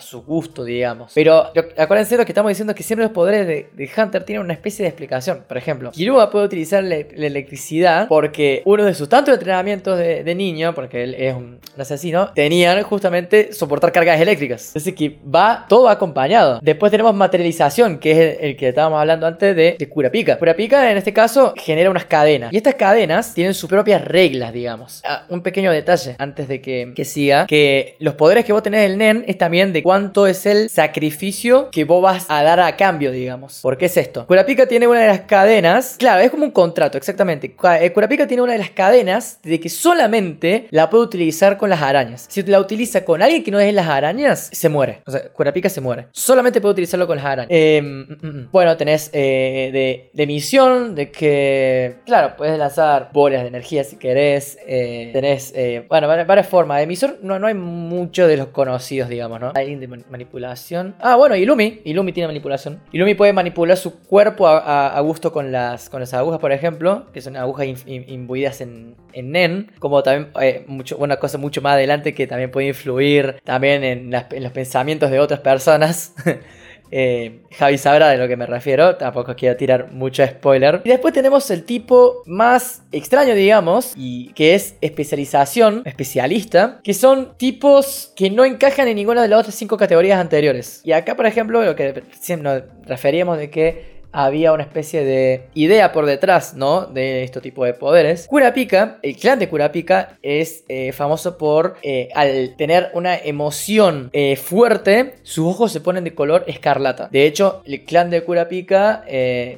su 0.00 0.22
gusto, 0.22 0.64
digamos. 0.64 1.12
Pero 1.14 1.52
acuérdense 1.76 2.16
lo 2.16 2.24
que 2.24 2.32
estamos 2.32 2.50
diciendo 2.50 2.74
que 2.74 2.82
siempre 2.82 3.04
los 3.04 3.12
poderes 3.12 3.46
de, 3.46 3.90
Hunter 3.96 4.24
tienen 4.24 4.44
una 4.44 4.54
especie 4.54 4.82
de 4.82 4.88
explicación. 4.88 5.44
Por 5.46 5.56
ejemplo, 5.56 5.90
Kirua 5.92 6.30
puede 6.30 6.46
utilizar 6.46 6.82
la, 6.82 6.96
electricidad 6.96 8.08
porque 8.08 8.62
uno 8.64 8.84
de 8.84 8.94
sus 8.94 9.08
tantos 9.08 9.34
entrenamientos 9.34 9.98
de, 9.98 10.34
niño, 10.34 10.74
porque 10.74 11.04
él 11.04 11.14
es 11.14 11.34
un, 11.34 11.60
asesino, 11.78 12.32
tenían 12.34 12.82
justamente 12.82 13.52
soportar 13.52 13.92
cargas 13.92 14.20
eléctricas. 14.20 14.74
Así 14.74 14.92
que 14.92 15.18
va 15.22 15.66
todo 15.68 15.88
acompañado. 15.88 16.58
Después 16.62 16.90
tenemos 16.90 17.14
materialización, 17.14 17.98
que 17.98 18.10
es 18.10 18.38
el, 18.40 18.56
que 18.56 18.68
estábamos 18.68 19.00
hablando 19.00 19.26
antes 19.26 19.54
de, 19.54 19.76
de 19.78 19.88
Kurapika. 19.88 20.38
Kurapika 20.38 20.90
en 20.90 20.96
este 20.96 21.12
caso 21.12 21.54
genera 21.56 21.90
unas 21.90 22.06
y 22.28 22.56
estas 22.56 22.74
cadenas 22.74 23.34
tienen 23.34 23.54
sus 23.54 23.68
propias 23.68 24.02
reglas, 24.02 24.52
digamos. 24.52 25.02
Ah, 25.04 25.24
un 25.28 25.42
pequeño 25.42 25.72
detalle 25.72 26.16
antes 26.18 26.48
de 26.48 26.60
que, 26.60 26.92
que, 26.94 27.04
siga, 27.04 27.46
que 27.46 27.96
los 27.98 28.14
poderes 28.14 28.44
que 28.44 28.52
vos 28.52 28.62
tenés 28.62 28.82
del 28.82 28.98
NEN 28.98 29.24
es 29.26 29.38
también 29.38 29.72
de 29.72 29.82
cuánto 29.82 30.26
es 30.26 30.46
el 30.46 30.68
sacrificio 30.68 31.70
que 31.70 31.84
vos 31.84 32.02
vas 32.02 32.26
a 32.28 32.42
dar 32.42 32.60
a 32.60 32.76
cambio, 32.76 33.10
digamos. 33.10 33.60
¿Por 33.60 33.76
qué 33.76 33.86
es 33.86 33.96
esto? 33.96 34.26
Kurapika 34.26 34.66
tiene 34.66 34.86
una 34.86 35.00
de 35.00 35.08
las 35.08 35.20
cadenas, 35.20 35.96
claro, 35.98 36.20
es 36.22 36.30
como 36.30 36.44
un 36.44 36.50
contrato, 36.50 36.98
exactamente. 36.98 37.54
Eh, 37.80 37.92
Kurapika 37.92 38.26
tiene 38.26 38.42
una 38.42 38.52
de 38.52 38.58
las 38.58 38.70
cadenas 38.70 39.38
de 39.42 39.60
que 39.60 39.68
solamente 39.68 40.66
la 40.70 40.90
puede 40.90 41.04
utilizar 41.04 41.56
con 41.56 41.70
las 41.70 41.82
arañas. 41.82 42.26
Si 42.28 42.42
la 42.42 42.60
utiliza 42.60 43.04
con 43.04 43.22
alguien 43.22 43.42
que 43.42 43.50
no 43.50 43.60
es 43.60 43.72
las 43.74 43.88
arañas, 43.88 44.50
se 44.52 44.68
muere. 44.68 45.02
O 45.06 45.10
sea, 45.10 45.28
Kurapika 45.32 45.68
se 45.68 45.80
muere. 45.80 46.06
Solamente 46.12 46.60
puede 46.60 46.72
utilizarlo 46.72 47.06
con 47.06 47.16
las 47.16 47.26
arañas. 47.26 47.48
Em, 47.50 47.84
mm, 47.84 48.18
mm, 48.20 48.26
mm. 48.26 48.48
bueno, 48.52 48.76
tenés 48.76 49.10
eh, 49.12 49.70
de, 49.72 50.10
de 50.12 50.26
misión, 50.26 50.94
de 50.94 51.10
que 51.10 51.96
claro, 52.12 52.36
puedes 52.36 52.58
lanzar 52.58 53.08
bolas 53.14 53.40
de 53.40 53.48
energía 53.48 53.84
si 53.84 53.96
querés. 53.96 54.58
Eh, 54.66 55.08
tenés, 55.14 55.50
eh, 55.56 55.86
bueno, 55.88 56.06
varias 56.08 56.46
formas. 56.46 56.82
Emisor 56.82 57.16
no, 57.22 57.38
no 57.38 57.46
hay 57.46 57.54
muchos 57.54 58.28
de 58.28 58.36
los 58.36 58.48
conocidos, 58.48 59.08
digamos, 59.08 59.40
¿no? 59.40 59.52
Hay 59.54 59.74
de 59.76 59.86
manipulación. 59.86 60.94
Ah, 61.00 61.16
bueno, 61.16 61.36
Ilumi. 61.36 61.80
Ilumi 61.84 62.12
tiene 62.12 62.26
manipulación. 62.26 62.82
Ilumi 62.92 63.14
puede 63.14 63.32
manipular 63.32 63.78
su 63.78 63.98
cuerpo 64.00 64.46
a, 64.46 65.00
gusto 65.00 65.32
con 65.32 65.52
las, 65.52 65.88
con 65.88 66.00
las 66.00 66.12
agujas, 66.12 66.38
por 66.38 66.52
ejemplo, 66.52 67.06
que 67.14 67.22
son 67.22 67.34
agujas 67.34 67.66
imbuidas 67.86 68.60
en, 68.60 68.94
en 69.14 69.32
NEN. 69.32 69.72
Como 69.78 70.02
también, 70.02 70.32
eh, 70.38 70.64
mucho, 70.66 70.98
una 70.98 71.16
cosa 71.16 71.38
mucho 71.38 71.62
más 71.62 71.72
adelante 71.72 72.12
que 72.12 72.26
también 72.26 72.50
puede 72.50 72.68
influir 72.68 73.40
también 73.42 73.84
en 73.84 74.10
los 74.10 74.52
pensamientos 74.52 75.10
de 75.10 75.18
otras 75.18 75.40
personas. 75.40 76.14
Eh, 76.92 77.40
Javi 77.58 77.78
sabrá 77.78 78.10
de 78.10 78.18
lo 78.18 78.28
que 78.28 78.36
me 78.36 78.46
refiero, 78.46 78.96
tampoco 78.96 79.34
quiero 79.34 79.56
tirar 79.56 79.90
mucho 79.92 80.24
spoiler. 80.26 80.82
Y 80.84 80.90
después 80.90 81.14
tenemos 81.14 81.50
el 81.50 81.64
tipo 81.64 82.22
más 82.26 82.82
extraño, 82.92 83.34
digamos, 83.34 83.94
y 83.96 84.32
que 84.34 84.54
es 84.54 84.76
especialización, 84.82 85.82
especialista, 85.86 86.80
que 86.84 86.92
son 86.92 87.36
tipos 87.38 88.12
que 88.14 88.30
no 88.30 88.44
encajan 88.44 88.88
en 88.88 88.96
ninguna 88.96 89.22
de 89.22 89.28
las 89.28 89.40
otras 89.40 89.54
cinco 89.54 89.78
categorías 89.78 90.20
anteriores. 90.20 90.82
Y 90.84 90.92
acá, 90.92 91.16
por 91.16 91.24
ejemplo, 91.24 91.62
lo 91.64 91.74
que 91.74 92.02
siempre 92.20 92.50
nos 92.50 92.62
referíamos 92.86 93.38
de 93.38 93.50
que 93.50 94.01
había 94.12 94.52
una 94.52 94.62
especie 94.62 95.04
de 95.04 95.46
idea 95.54 95.92
por 95.92 96.06
detrás, 96.06 96.54
¿no? 96.54 96.86
De 96.86 97.24
este 97.24 97.40
tipo 97.40 97.64
de 97.64 97.74
poderes. 97.74 98.26
Kurapika, 98.28 98.98
el 99.02 99.16
clan 99.16 99.38
de 99.38 99.48
Kurapika 99.48 100.18
es 100.22 100.64
eh, 100.68 100.92
famoso 100.92 101.38
por, 101.38 101.76
eh, 101.82 102.10
al 102.14 102.54
tener 102.56 102.90
una 102.94 103.16
emoción 103.16 104.10
eh, 104.12 104.36
fuerte, 104.36 105.14
sus 105.22 105.46
ojos 105.46 105.72
se 105.72 105.80
ponen 105.80 106.04
de 106.04 106.14
color 106.14 106.44
escarlata. 106.46 107.08
De 107.10 107.26
hecho, 107.26 107.62
el 107.64 107.84
clan 107.84 108.10
de 108.10 108.22
Kurapika, 108.22 109.04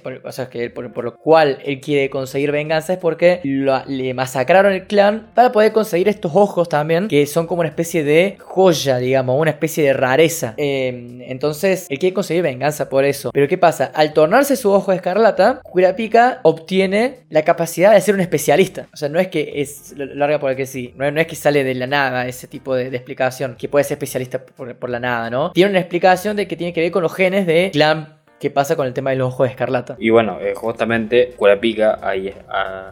por, 0.03 0.21
o 0.25 0.33
sea, 0.33 0.49
por, 0.75 1.05
lo 1.05 1.17
cual 1.17 1.59
él 1.65 1.81
quiere 1.81 2.09
conseguir 2.09 2.53
venganza 2.53 2.95
es 2.95 2.99
porque 2.99 3.41
le 3.43 4.15
masacraron 4.15 4.73
el 4.73 4.87
clan 4.87 5.31
para 5.35 5.53
poder 5.53 5.73
conseguir 5.73 6.09
estos 6.09 6.33
ojos 6.35 6.69
también, 6.69 7.09
que 7.09 7.27
son 7.27 7.47
como 7.47 7.61
una 7.61 7.69
especie 7.69 8.05
de 8.05 8.37
joya, 8.41 8.99
digamos, 8.99 9.41
una 9.41 9.51
especie 9.51 9.85
de 9.85 9.93
rareza. 9.93 10.55
entonces, 10.57 11.87
él 11.89 11.99
quiere 11.99 12.15
conseguir 12.15 12.43
venganza 12.43 12.89
por 12.89 13.05
eso. 13.05 13.31
Pero 13.33 13.49
¿qué 13.49 13.59
pasa? 13.59 13.91
Al 13.95 14.13
tornar 14.13 14.44
su 14.45 14.71
ojo 14.71 14.91
de 14.91 14.99
escarlata, 14.99 15.61
Kurapika 15.63 16.41
obtiene 16.43 17.25
la 17.31 17.43
capacidad 17.43 17.93
de 17.93 18.01
ser 18.01 18.15
un 18.15 18.21
especialista. 18.21 18.89
O 18.93 18.97
sea, 18.97 19.09
no 19.09 19.19
es 19.19 19.29
que 19.29 19.53
es 19.57 19.95
larga 19.97 20.39
por 20.39 20.51
el 20.51 20.57
que 20.57 20.67
sí, 20.67 20.95
no, 20.97 21.07
es 21.07 21.27
que 21.27 21.37
sale 21.37 21.65
de 21.65 21.75
la 21.75 21.87
nada 21.87 22.27
ese 22.27 22.47
tipo 22.47 22.75
de, 22.75 22.89
explicación, 22.89 23.57
que 23.57 23.69
puede 23.69 23.85
ser 23.85 23.97
especialista 23.97 24.45
por, 24.45 24.91
la 24.91 25.01
nada, 25.01 25.31
¿no? 25.31 25.51
Tiene 25.53 25.71
una 25.71 25.81
explicación 25.81 26.37
de 26.37 26.47
que 26.47 26.57
tiene 26.57 26.73
que 26.73 26.81
ver 26.81 26.91
con 26.93 27.03
los 27.03 27.15
genes 27.15 27.47
de 27.47 27.71
clan 27.73 28.24
qué 28.45 28.51
pasa 28.51 28.77
con 28.77 28.87
el 28.87 28.93
tema 28.93 29.09
del 29.09 29.23
ojo 29.23 29.45
de 29.45 29.49
escarlata. 29.49 29.97
Y 29.99 30.11
bueno, 30.11 30.37
eh, 30.39 30.53
justamente 30.55 31.33
Kurapika, 31.35 31.99
ahí, 32.03 32.29
es- 32.29 32.37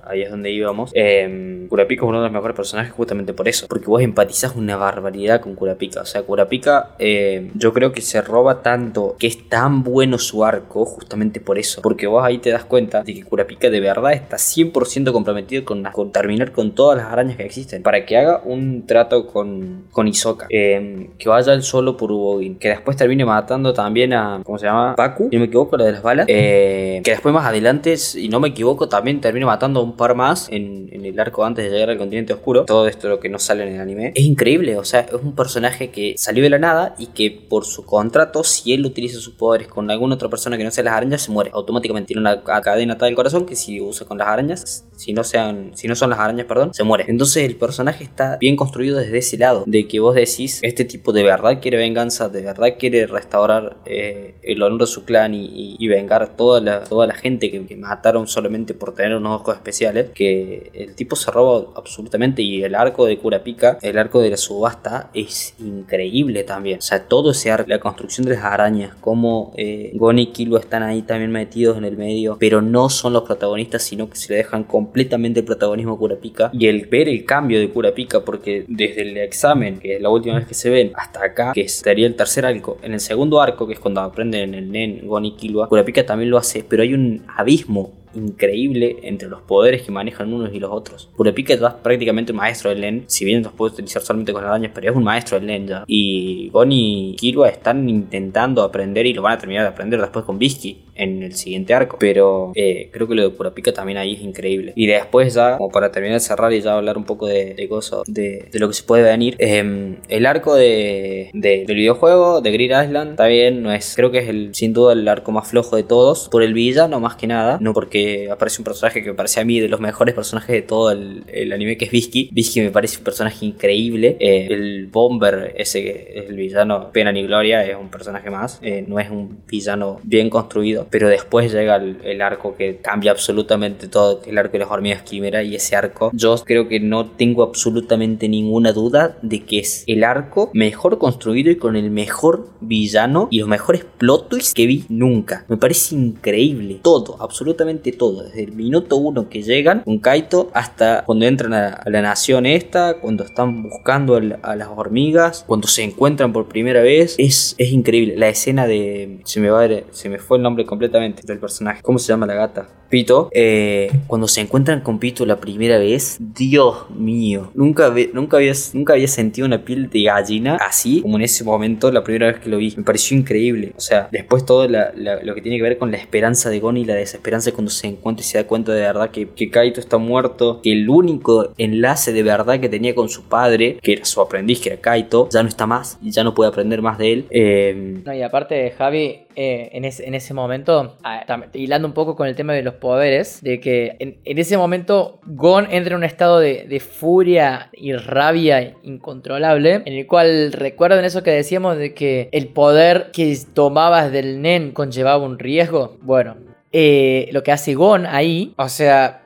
ahí 0.06 0.22
es 0.22 0.30
donde 0.30 0.50
íbamos. 0.50 0.90
Eh, 0.94 1.66
Kurapika 1.68 2.04
es 2.06 2.08
uno 2.08 2.18
de 2.20 2.24
los 2.24 2.32
mejores 2.32 2.56
personajes 2.56 2.90
justamente 2.92 3.34
por 3.34 3.48
eso. 3.48 3.66
Porque 3.68 3.84
vos 3.86 4.00
empatizás 4.00 4.56
una 4.56 4.76
barbaridad 4.78 5.42
con 5.42 5.54
Kurapika. 5.54 6.00
O 6.00 6.06
sea, 6.06 6.22
Kurapika 6.22 6.92
eh, 6.98 7.50
yo 7.54 7.74
creo 7.74 7.92
que 7.92 8.00
se 8.00 8.22
roba 8.22 8.62
tanto, 8.62 9.14
que 9.18 9.26
es 9.26 9.46
tan 9.50 9.82
bueno 9.82 10.16
su 10.18 10.42
arco 10.42 10.86
justamente 10.86 11.38
por 11.40 11.58
eso. 11.58 11.82
Porque 11.82 12.06
vos 12.06 12.24
ahí 12.24 12.38
te 12.38 12.48
das 12.50 12.64
cuenta 12.64 13.02
de 13.02 13.12
que 13.12 13.22
Kurapika 13.22 13.68
de 13.68 13.80
verdad 13.80 14.14
está 14.14 14.38
100% 14.38 15.12
comprometido 15.12 15.66
con, 15.66 15.82
con 15.92 16.12
terminar 16.12 16.52
con 16.52 16.74
todas 16.74 16.96
las 16.96 17.08
arañas 17.12 17.36
que 17.36 17.44
existen. 17.44 17.82
Para 17.82 18.06
que 18.06 18.16
haga 18.16 18.40
un 18.42 18.86
trato 18.86 19.26
con, 19.26 19.84
con 19.90 20.08
Hisoka. 20.08 20.46
Eh, 20.48 21.10
que 21.18 21.28
vaya 21.28 21.52
él 21.52 21.62
solo 21.62 21.94
por 21.98 22.10
Ubogin. 22.10 22.56
Que 22.58 22.70
después 22.70 22.96
termine 22.96 23.26
matando 23.26 23.74
también 23.74 24.14
a, 24.14 24.40
¿cómo 24.44 24.58
se 24.58 24.64
llama? 24.64 24.94
Paku, 24.96 25.28
me 25.42 25.46
equivoco, 25.48 25.76
la 25.76 25.84
de 25.84 25.92
las 25.92 26.02
balas. 26.02 26.26
Eh, 26.28 27.00
que 27.04 27.10
después 27.10 27.34
más 27.34 27.46
adelante, 27.46 27.96
si 27.96 28.28
no 28.28 28.40
me 28.40 28.48
equivoco, 28.48 28.88
también 28.88 29.20
termina 29.20 29.46
matando 29.46 29.80
a 29.80 29.82
un 29.82 29.96
par 29.96 30.14
más 30.14 30.48
en, 30.50 30.88
en 30.92 31.04
el 31.04 31.18
arco 31.20 31.44
antes 31.44 31.64
de 31.64 31.70
llegar 31.70 31.90
al 31.90 31.98
continente 31.98 32.32
oscuro. 32.32 32.64
Todo 32.64 32.86
esto 32.88 33.08
lo 33.08 33.20
que 33.20 33.28
no 33.28 33.38
sale 33.38 33.64
en 33.66 33.74
el 33.74 33.80
anime. 33.80 34.12
Es 34.14 34.24
increíble, 34.24 34.76
o 34.78 34.84
sea, 34.84 35.00
es 35.00 35.12
un 35.12 35.34
personaje 35.34 35.90
que 35.90 36.14
salió 36.16 36.42
de 36.42 36.50
la 36.50 36.58
nada 36.58 36.94
y 36.98 37.06
que 37.08 37.30
por 37.30 37.64
su 37.64 37.84
contrato, 37.84 38.44
si 38.44 38.72
él 38.72 38.84
utiliza 38.86 39.18
sus 39.20 39.34
poderes 39.34 39.68
con 39.68 39.90
alguna 39.90 40.14
otra 40.14 40.28
persona 40.28 40.56
que 40.56 40.64
no 40.64 40.70
sea 40.70 40.84
las 40.84 40.94
arañas, 40.94 41.22
se 41.22 41.30
muere. 41.30 41.50
Automáticamente 41.52 42.08
tiene 42.08 42.20
una 42.20 42.42
ca- 42.42 42.60
cadena 42.62 42.94
atada 42.94 43.06
del 43.06 43.16
corazón 43.16 43.46
que 43.46 43.56
si 43.56 43.80
usa 43.80 44.06
con 44.06 44.18
las 44.18 44.28
arañas, 44.28 44.86
si 44.96 45.12
no 45.12 45.24
sean, 45.24 45.72
si 45.74 45.88
no 45.88 45.94
son 45.94 46.10
las 46.10 46.18
arañas, 46.18 46.46
perdón, 46.46 46.72
se 46.74 46.84
muere. 46.84 47.04
Entonces 47.08 47.44
el 47.44 47.56
personaje 47.56 48.04
está 48.04 48.36
bien 48.40 48.56
construido 48.56 48.98
desde 48.98 49.18
ese 49.18 49.38
lado, 49.38 49.64
de 49.66 49.88
que 49.88 50.00
vos 50.00 50.14
decís, 50.14 50.60
este 50.62 50.84
tipo 50.84 51.12
de 51.12 51.22
verdad 51.22 51.60
quiere 51.60 51.76
venganza, 51.78 52.28
de 52.28 52.42
verdad 52.42 52.74
quiere 52.78 53.06
restaurar 53.06 53.78
eh, 53.86 54.34
el 54.42 54.62
honor 54.62 54.80
de 54.80 54.86
su 54.86 55.04
clan 55.04 55.31
y, 55.34 55.88
vengar 55.88 56.36
toda 56.36 56.60
la, 56.60 56.84
toda 56.84 57.06
la 57.06 57.14
gente 57.14 57.50
que, 57.50 57.76
mataron 57.76 58.28
solamente 58.28 58.74
por 58.74 58.94
tener 58.94 59.16
unos 59.16 59.40
ojos 59.40 59.56
especiales, 59.56 60.10
que 60.14 60.70
el 60.74 60.94
tipo 60.94 61.16
se 61.16 61.30
roba 61.30 61.66
absolutamente 61.74 62.42
y 62.42 62.62
el 62.62 62.74
arco 62.74 63.06
de 63.06 63.18
Kurapika, 63.18 63.78
el 63.82 63.98
arco 63.98 64.20
de 64.20 64.30
la 64.30 64.36
subasta 64.36 65.10
es 65.14 65.54
increíble 65.58 66.44
también. 66.44 66.78
O 66.78 66.82
sea, 66.82 67.04
todo 67.04 67.32
ese 67.32 67.50
arco, 67.50 67.68
la 67.68 67.80
construcción 67.80 68.26
de 68.26 68.34
las 68.34 68.44
arañas, 68.44 68.94
como 69.00 69.52
eh, 69.56 69.90
Gon 69.94 70.18
y 70.18 70.28
Killua 70.28 70.60
están 70.60 70.82
ahí 70.82 71.02
también 71.02 71.30
metidos 71.30 71.76
en 71.76 71.84
el 71.84 71.96
medio, 71.96 72.36
pero 72.38 72.62
no 72.62 72.88
son 72.88 73.12
los 73.14 73.22
protagonistas, 73.22 73.82
sino 73.82 74.08
que 74.08 74.16
se 74.16 74.32
le 74.32 74.36
dejan 74.38 74.64
completamente 74.64 75.40
el 75.40 75.46
protagonismo 75.46 75.94
a 75.94 75.98
Kurapika. 75.98 76.50
Y 76.52 76.66
el 76.66 76.86
ver 76.86 77.08
el 77.08 77.24
cambio 77.24 77.58
de 77.58 77.68
Kurapika, 77.70 78.20
porque 78.20 78.64
desde 78.68 79.02
el 79.02 79.16
examen, 79.16 79.78
que 79.78 79.96
es 79.96 80.02
la 80.02 80.10
última 80.10 80.36
vez 80.36 80.46
que 80.46 80.54
se 80.54 80.70
ven, 80.70 80.92
hasta 80.94 81.24
acá, 81.24 81.52
que 81.52 81.68
sería 81.68 82.06
el 82.06 82.14
tercer 82.14 82.46
arco, 82.46 82.78
en 82.82 82.92
el 82.92 83.00
segundo 83.00 83.40
arco, 83.40 83.66
que 83.66 83.74
es 83.74 83.80
cuando 83.80 84.00
aprenden 84.00 84.54
el 84.54 84.70
Nen, 84.70 85.00
Y 85.20 85.32
Killua, 85.32 85.68
Kurapika 85.68 86.06
también 86.06 86.30
lo 86.30 86.38
hace, 86.38 86.64
pero 86.66 86.82
hay 86.82 86.94
un 86.94 87.22
abismo 87.36 87.92
increíble 88.14 88.96
entre 89.02 89.28
los 89.28 89.42
poderes 89.42 89.82
que 89.82 89.92
manejan 89.92 90.32
unos 90.32 90.52
y 90.54 90.58
los 90.60 90.70
otros. 90.72 91.08
Kurapika 91.16 91.54
es 91.54 91.60
prácticamente 91.82 92.32
un 92.32 92.38
maestro 92.38 92.70
del 92.70 92.80
Nen, 92.80 93.04
si 93.06 93.24
bien 93.24 93.42
los 93.42 93.52
puede 93.52 93.72
utilizar 93.72 94.02
solamente 94.02 94.32
con 94.32 94.42
las 94.42 94.50
arañas, 94.50 94.72
pero 94.74 94.90
es 94.90 94.96
un 94.96 95.04
maestro 95.04 95.38
del 95.38 95.46
Nen 95.46 95.66
ya. 95.66 95.84
Y 95.86 96.50
Gon 96.50 96.70
y 96.72 97.16
Killua 97.18 97.48
están 97.48 97.88
intentando 97.88 98.62
aprender 98.62 99.06
y 99.06 99.12
lo 99.14 99.22
van 99.22 99.34
a 99.34 99.38
terminar 99.38 99.64
de 99.64 99.68
aprender 99.70 100.00
después 100.00 100.24
con 100.24 100.38
Bisky 100.38 100.78
en 100.94 101.22
el 101.22 101.34
siguiente 101.34 101.74
arco. 101.74 101.96
Pero 101.98 102.52
eh, 102.54 102.90
creo 102.92 103.08
que 103.08 103.14
lo 103.14 103.22
de 103.22 103.34
Kurapika 103.34 103.72
también 103.72 103.98
ahí 103.98 104.14
es 104.14 104.20
increíble. 104.20 104.72
Y 104.76 104.86
después 104.86 105.34
ya, 105.34 105.56
como 105.56 105.70
para 105.70 105.90
terminar 105.90 106.16
de 106.16 106.20
cerrar 106.20 106.52
y 106.52 106.60
ya 106.60 106.76
hablar 106.76 106.98
un 106.98 107.04
poco 107.04 107.26
de, 107.26 107.66
cosas, 107.68 108.02
de, 108.06 108.48
lo 108.52 108.68
que 108.68 108.74
se 108.74 108.82
puede 108.82 109.02
venir, 109.02 109.36
eh, 109.38 109.96
el 110.08 110.26
arco 110.26 110.54
de- 110.54 111.30
del 111.32 111.64
videojuego, 111.66 112.40
de 112.40 112.50
Green 112.52 112.84
Island, 112.84 113.10
está 113.12 113.26
bien, 113.26 113.62
no 113.62 113.72
es, 113.72 113.94
creo 113.96 114.10
que 114.10 114.18
es 114.18 114.28
el, 114.28 114.54
sin 114.54 114.72
duda 114.72 114.92
el 114.92 115.06
arco 115.08 115.32
más 115.32 115.48
flojo 115.48 115.76
de 115.76 115.82
todos, 115.82 116.28
por 116.30 116.42
el 116.42 116.52
villano 116.54 117.00
más 117.00 117.16
que 117.16 117.26
nada, 117.26 117.58
no 117.60 117.72
porque 117.72 118.01
aparece 118.30 118.60
un 118.60 118.64
personaje 118.64 119.02
que 119.02 119.10
me 119.10 119.14
parece 119.14 119.40
a 119.40 119.44
mí 119.44 119.60
de 119.60 119.68
los 119.68 119.80
mejores 119.80 120.14
personajes 120.14 120.54
de 120.54 120.62
todo 120.62 120.90
el, 120.90 121.24
el 121.28 121.52
anime, 121.52 121.76
que 121.76 121.86
es 121.86 121.90
Bisky. 121.90 122.30
Bisky 122.32 122.60
me 122.60 122.70
parece 122.70 122.98
un 122.98 123.04
personaje 123.04 123.44
increíble. 123.46 124.16
Eh, 124.20 124.48
el 124.50 124.86
Bomber, 124.86 125.54
ese 125.56 125.82
que 125.82 126.12
es 126.14 126.28
el 126.30 126.36
villano, 126.36 126.90
pena 126.92 127.12
ni 127.12 127.22
gloria, 127.22 127.64
es 127.64 127.76
un 127.76 127.90
personaje 127.90 128.30
más, 128.30 128.58
eh, 128.62 128.84
no 128.86 128.98
es 128.98 129.10
un 129.10 129.38
villano 129.48 130.00
bien 130.02 130.30
construido, 130.30 130.86
pero 130.90 131.08
después 131.08 131.52
llega 131.52 131.76
el, 131.76 131.98
el 132.04 132.22
arco 132.22 132.56
que 132.56 132.76
cambia 132.76 133.10
absolutamente 133.12 133.88
todo, 133.88 134.20
que 134.20 134.26
es 134.26 134.32
el 134.32 134.38
arco 134.38 134.52
de 134.52 134.58
las 134.60 134.70
hormigas 134.70 135.02
quimera, 135.02 135.42
y 135.42 135.54
ese 135.54 135.76
arco, 135.76 136.10
yo 136.14 136.36
creo 136.44 136.68
que 136.68 136.80
no 136.80 137.10
tengo 137.10 137.42
absolutamente 137.42 138.28
ninguna 138.28 138.72
duda 138.72 139.16
de 139.22 139.40
que 139.40 139.60
es 139.60 139.84
el 139.86 140.04
arco 140.04 140.50
mejor 140.52 140.98
construido 140.98 141.50
y 141.50 141.56
con 141.56 141.76
el 141.76 141.90
mejor 141.90 142.48
villano 142.60 143.28
y 143.30 143.38
los 143.38 143.48
mejores 143.48 143.84
plot 143.98 144.28
twists 144.28 144.54
que 144.54 144.66
vi 144.66 144.84
nunca. 144.88 145.44
Me 145.48 145.56
parece 145.56 145.94
increíble. 145.94 146.80
Todo, 146.82 147.16
absolutamente 147.20 147.91
todo. 147.92 148.24
Desde 148.24 148.44
el 148.44 148.52
minuto 148.52 148.96
uno 148.96 149.28
que 149.28 149.42
llegan 149.42 149.80
con 149.80 149.98
Kaito 149.98 150.50
hasta 150.54 151.04
cuando 151.04 151.26
entran 151.26 151.54
a, 151.54 151.80
la 151.86 152.02
nación 152.02 152.46
esta, 152.46 152.94
cuando 152.94 153.24
están 153.24 153.62
buscando 153.62 154.16
a 154.16 154.56
las 154.56 154.68
hormigas, 154.68 155.44
cuando 155.46 155.68
se 155.68 155.82
encuentran 155.82 156.32
por 156.32 156.48
primera 156.48 156.82
vez. 156.82 157.14
Es, 157.18 157.54
es 157.58 157.72
increíble. 157.72 158.16
La 158.16 158.28
escena 158.28 158.66
de... 158.66 159.20
Se 159.24 159.40
me, 159.40 159.50
va 159.50 159.62
se 159.90 160.08
me 160.08 160.18
fue 160.18 160.38
el 160.38 160.42
nombre 160.42 160.64
completamente 160.66 161.22
del 161.24 161.38
personaje. 161.38 161.82
¿Cómo 161.82 161.98
se 161.98 162.08
llama 162.08 162.26
la 162.26 162.34
gata? 162.34 162.68
Pito. 162.92 163.30
Eh, 163.32 163.90
cuando 164.06 164.28
se 164.28 164.42
encuentran 164.42 164.82
con 164.82 164.98
Pito 164.98 165.24
la 165.24 165.40
primera 165.40 165.78
vez. 165.78 166.18
Dios 166.20 166.90
mío. 166.90 167.50
Nunca, 167.54 167.90
nunca, 168.12 168.36
había, 168.36 168.52
nunca 168.74 168.92
había 168.92 169.08
sentido 169.08 169.46
una 169.46 169.64
piel 169.64 169.88
de 169.88 170.02
gallina 170.02 170.56
así 170.56 171.00
como 171.00 171.16
en 171.16 171.22
ese 171.22 171.42
momento 171.42 171.90
la 171.90 172.04
primera 172.04 172.26
vez 172.26 172.40
que 172.40 172.50
lo 172.50 172.58
vi. 172.58 172.74
Me 172.76 172.82
pareció 172.82 173.16
increíble. 173.16 173.72
O 173.78 173.80
sea, 173.80 174.08
después 174.12 174.44
todo 174.44 174.68
lo 174.68 175.34
que 175.34 175.40
tiene 175.40 175.56
que 175.56 175.62
ver 175.62 175.78
con 175.78 175.90
la 175.90 175.96
esperanza 175.96 176.50
de 176.50 176.60
Gon 176.60 176.76
y 176.76 176.84
la 176.84 176.94
desesperanza 176.94 177.50
cuando 177.52 177.70
se 177.70 177.86
encuentra 177.86 178.22
y 178.22 178.28
se 178.28 178.36
da 178.36 178.46
cuenta 178.46 178.72
de 178.72 178.82
verdad 178.82 179.10
que, 179.10 179.50
Kaito 179.50 179.80
está 179.80 179.96
muerto. 179.96 180.60
Que 180.62 180.72
el 180.72 180.86
único 180.90 181.54
enlace 181.56 182.12
de 182.12 182.22
verdad 182.22 182.60
que 182.60 182.68
tenía 182.68 182.94
con 182.94 183.08
su 183.08 183.22
padre, 183.24 183.78
que 183.80 183.94
era 183.94 184.04
su 184.04 184.20
aprendiz, 184.20 184.60
que 184.60 184.68
era 184.68 184.82
Kaito, 184.82 185.30
ya 185.30 185.42
no 185.42 185.48
está 185.48 185.66
más 185.66 185.98
y 186.02 186.10
ya 186.10 186.24
no 186.24 186.34
puede 186.34 186.50
aprender 186.50 186.82
más 186.82 186.98
de 186.98 187.12
él. 187.14 187.26
Eh, 187.30 188.02
No, 188.04 188.12
y 188.12 188.20
aparte, 188.20 188.70
Javi, 188.76 189.20
eh, 189.34 189.70
en, 189.72 189.84
en 189.84 190.14
ese 190.14 190.34
momento, 190.34 190.94
ah, 191.04 191.24
hilando 191.54 191.88
un 191.88 191.94
poco 191.94 192.16
con 192.16 192.26
el 192.26 192.36
tema 192.36 192.52
de 192.52 192.62
los 192.62 192.74
poderes, 192.82 193.40
de 193.42 193.60
que 193.60 193.96
en, 194.00 194.38
ese 194.38 194.58
momento 194.58 195.20
Gon 195.24 195.68
entra 195.70 195.92
en 195.92 195.98
un 195.98 196.04
estado 196.04 196.40
de, 196.40 196.80
furia 196.80 197.70
y 197.72 197.92
rabia 197.94 198.74
incontrolable, 198.82 199.82
en 199.84 199.92
el 199.92 200.06
cual 200.08 200.52
recuerdan 200.52 201.04
eso 201.04 201.22
que 201.22 201.30
decíamos 201.30 201.76
de 201.78 201.94
que 201.94 202.28
el 202.32 202.48
poder 202.48 203.10
que 203.12 203.38
tomabas 203.54 204.10
del 204.10 204.42
Nen 204.42 204.72
conllevaba 204.72 205.24
un 205.24 205.38
riesgo. 205.38 205.96
Bueno, 206.02 206.36
eh, 206.72 207.28
lo 207.30 207.44
que 207.44 207.52
hace 207.52 207.74
Gon 207.74 208.04
ahí, 208.04 208.52
o 208.56 208.68
sea, 208.68 209.22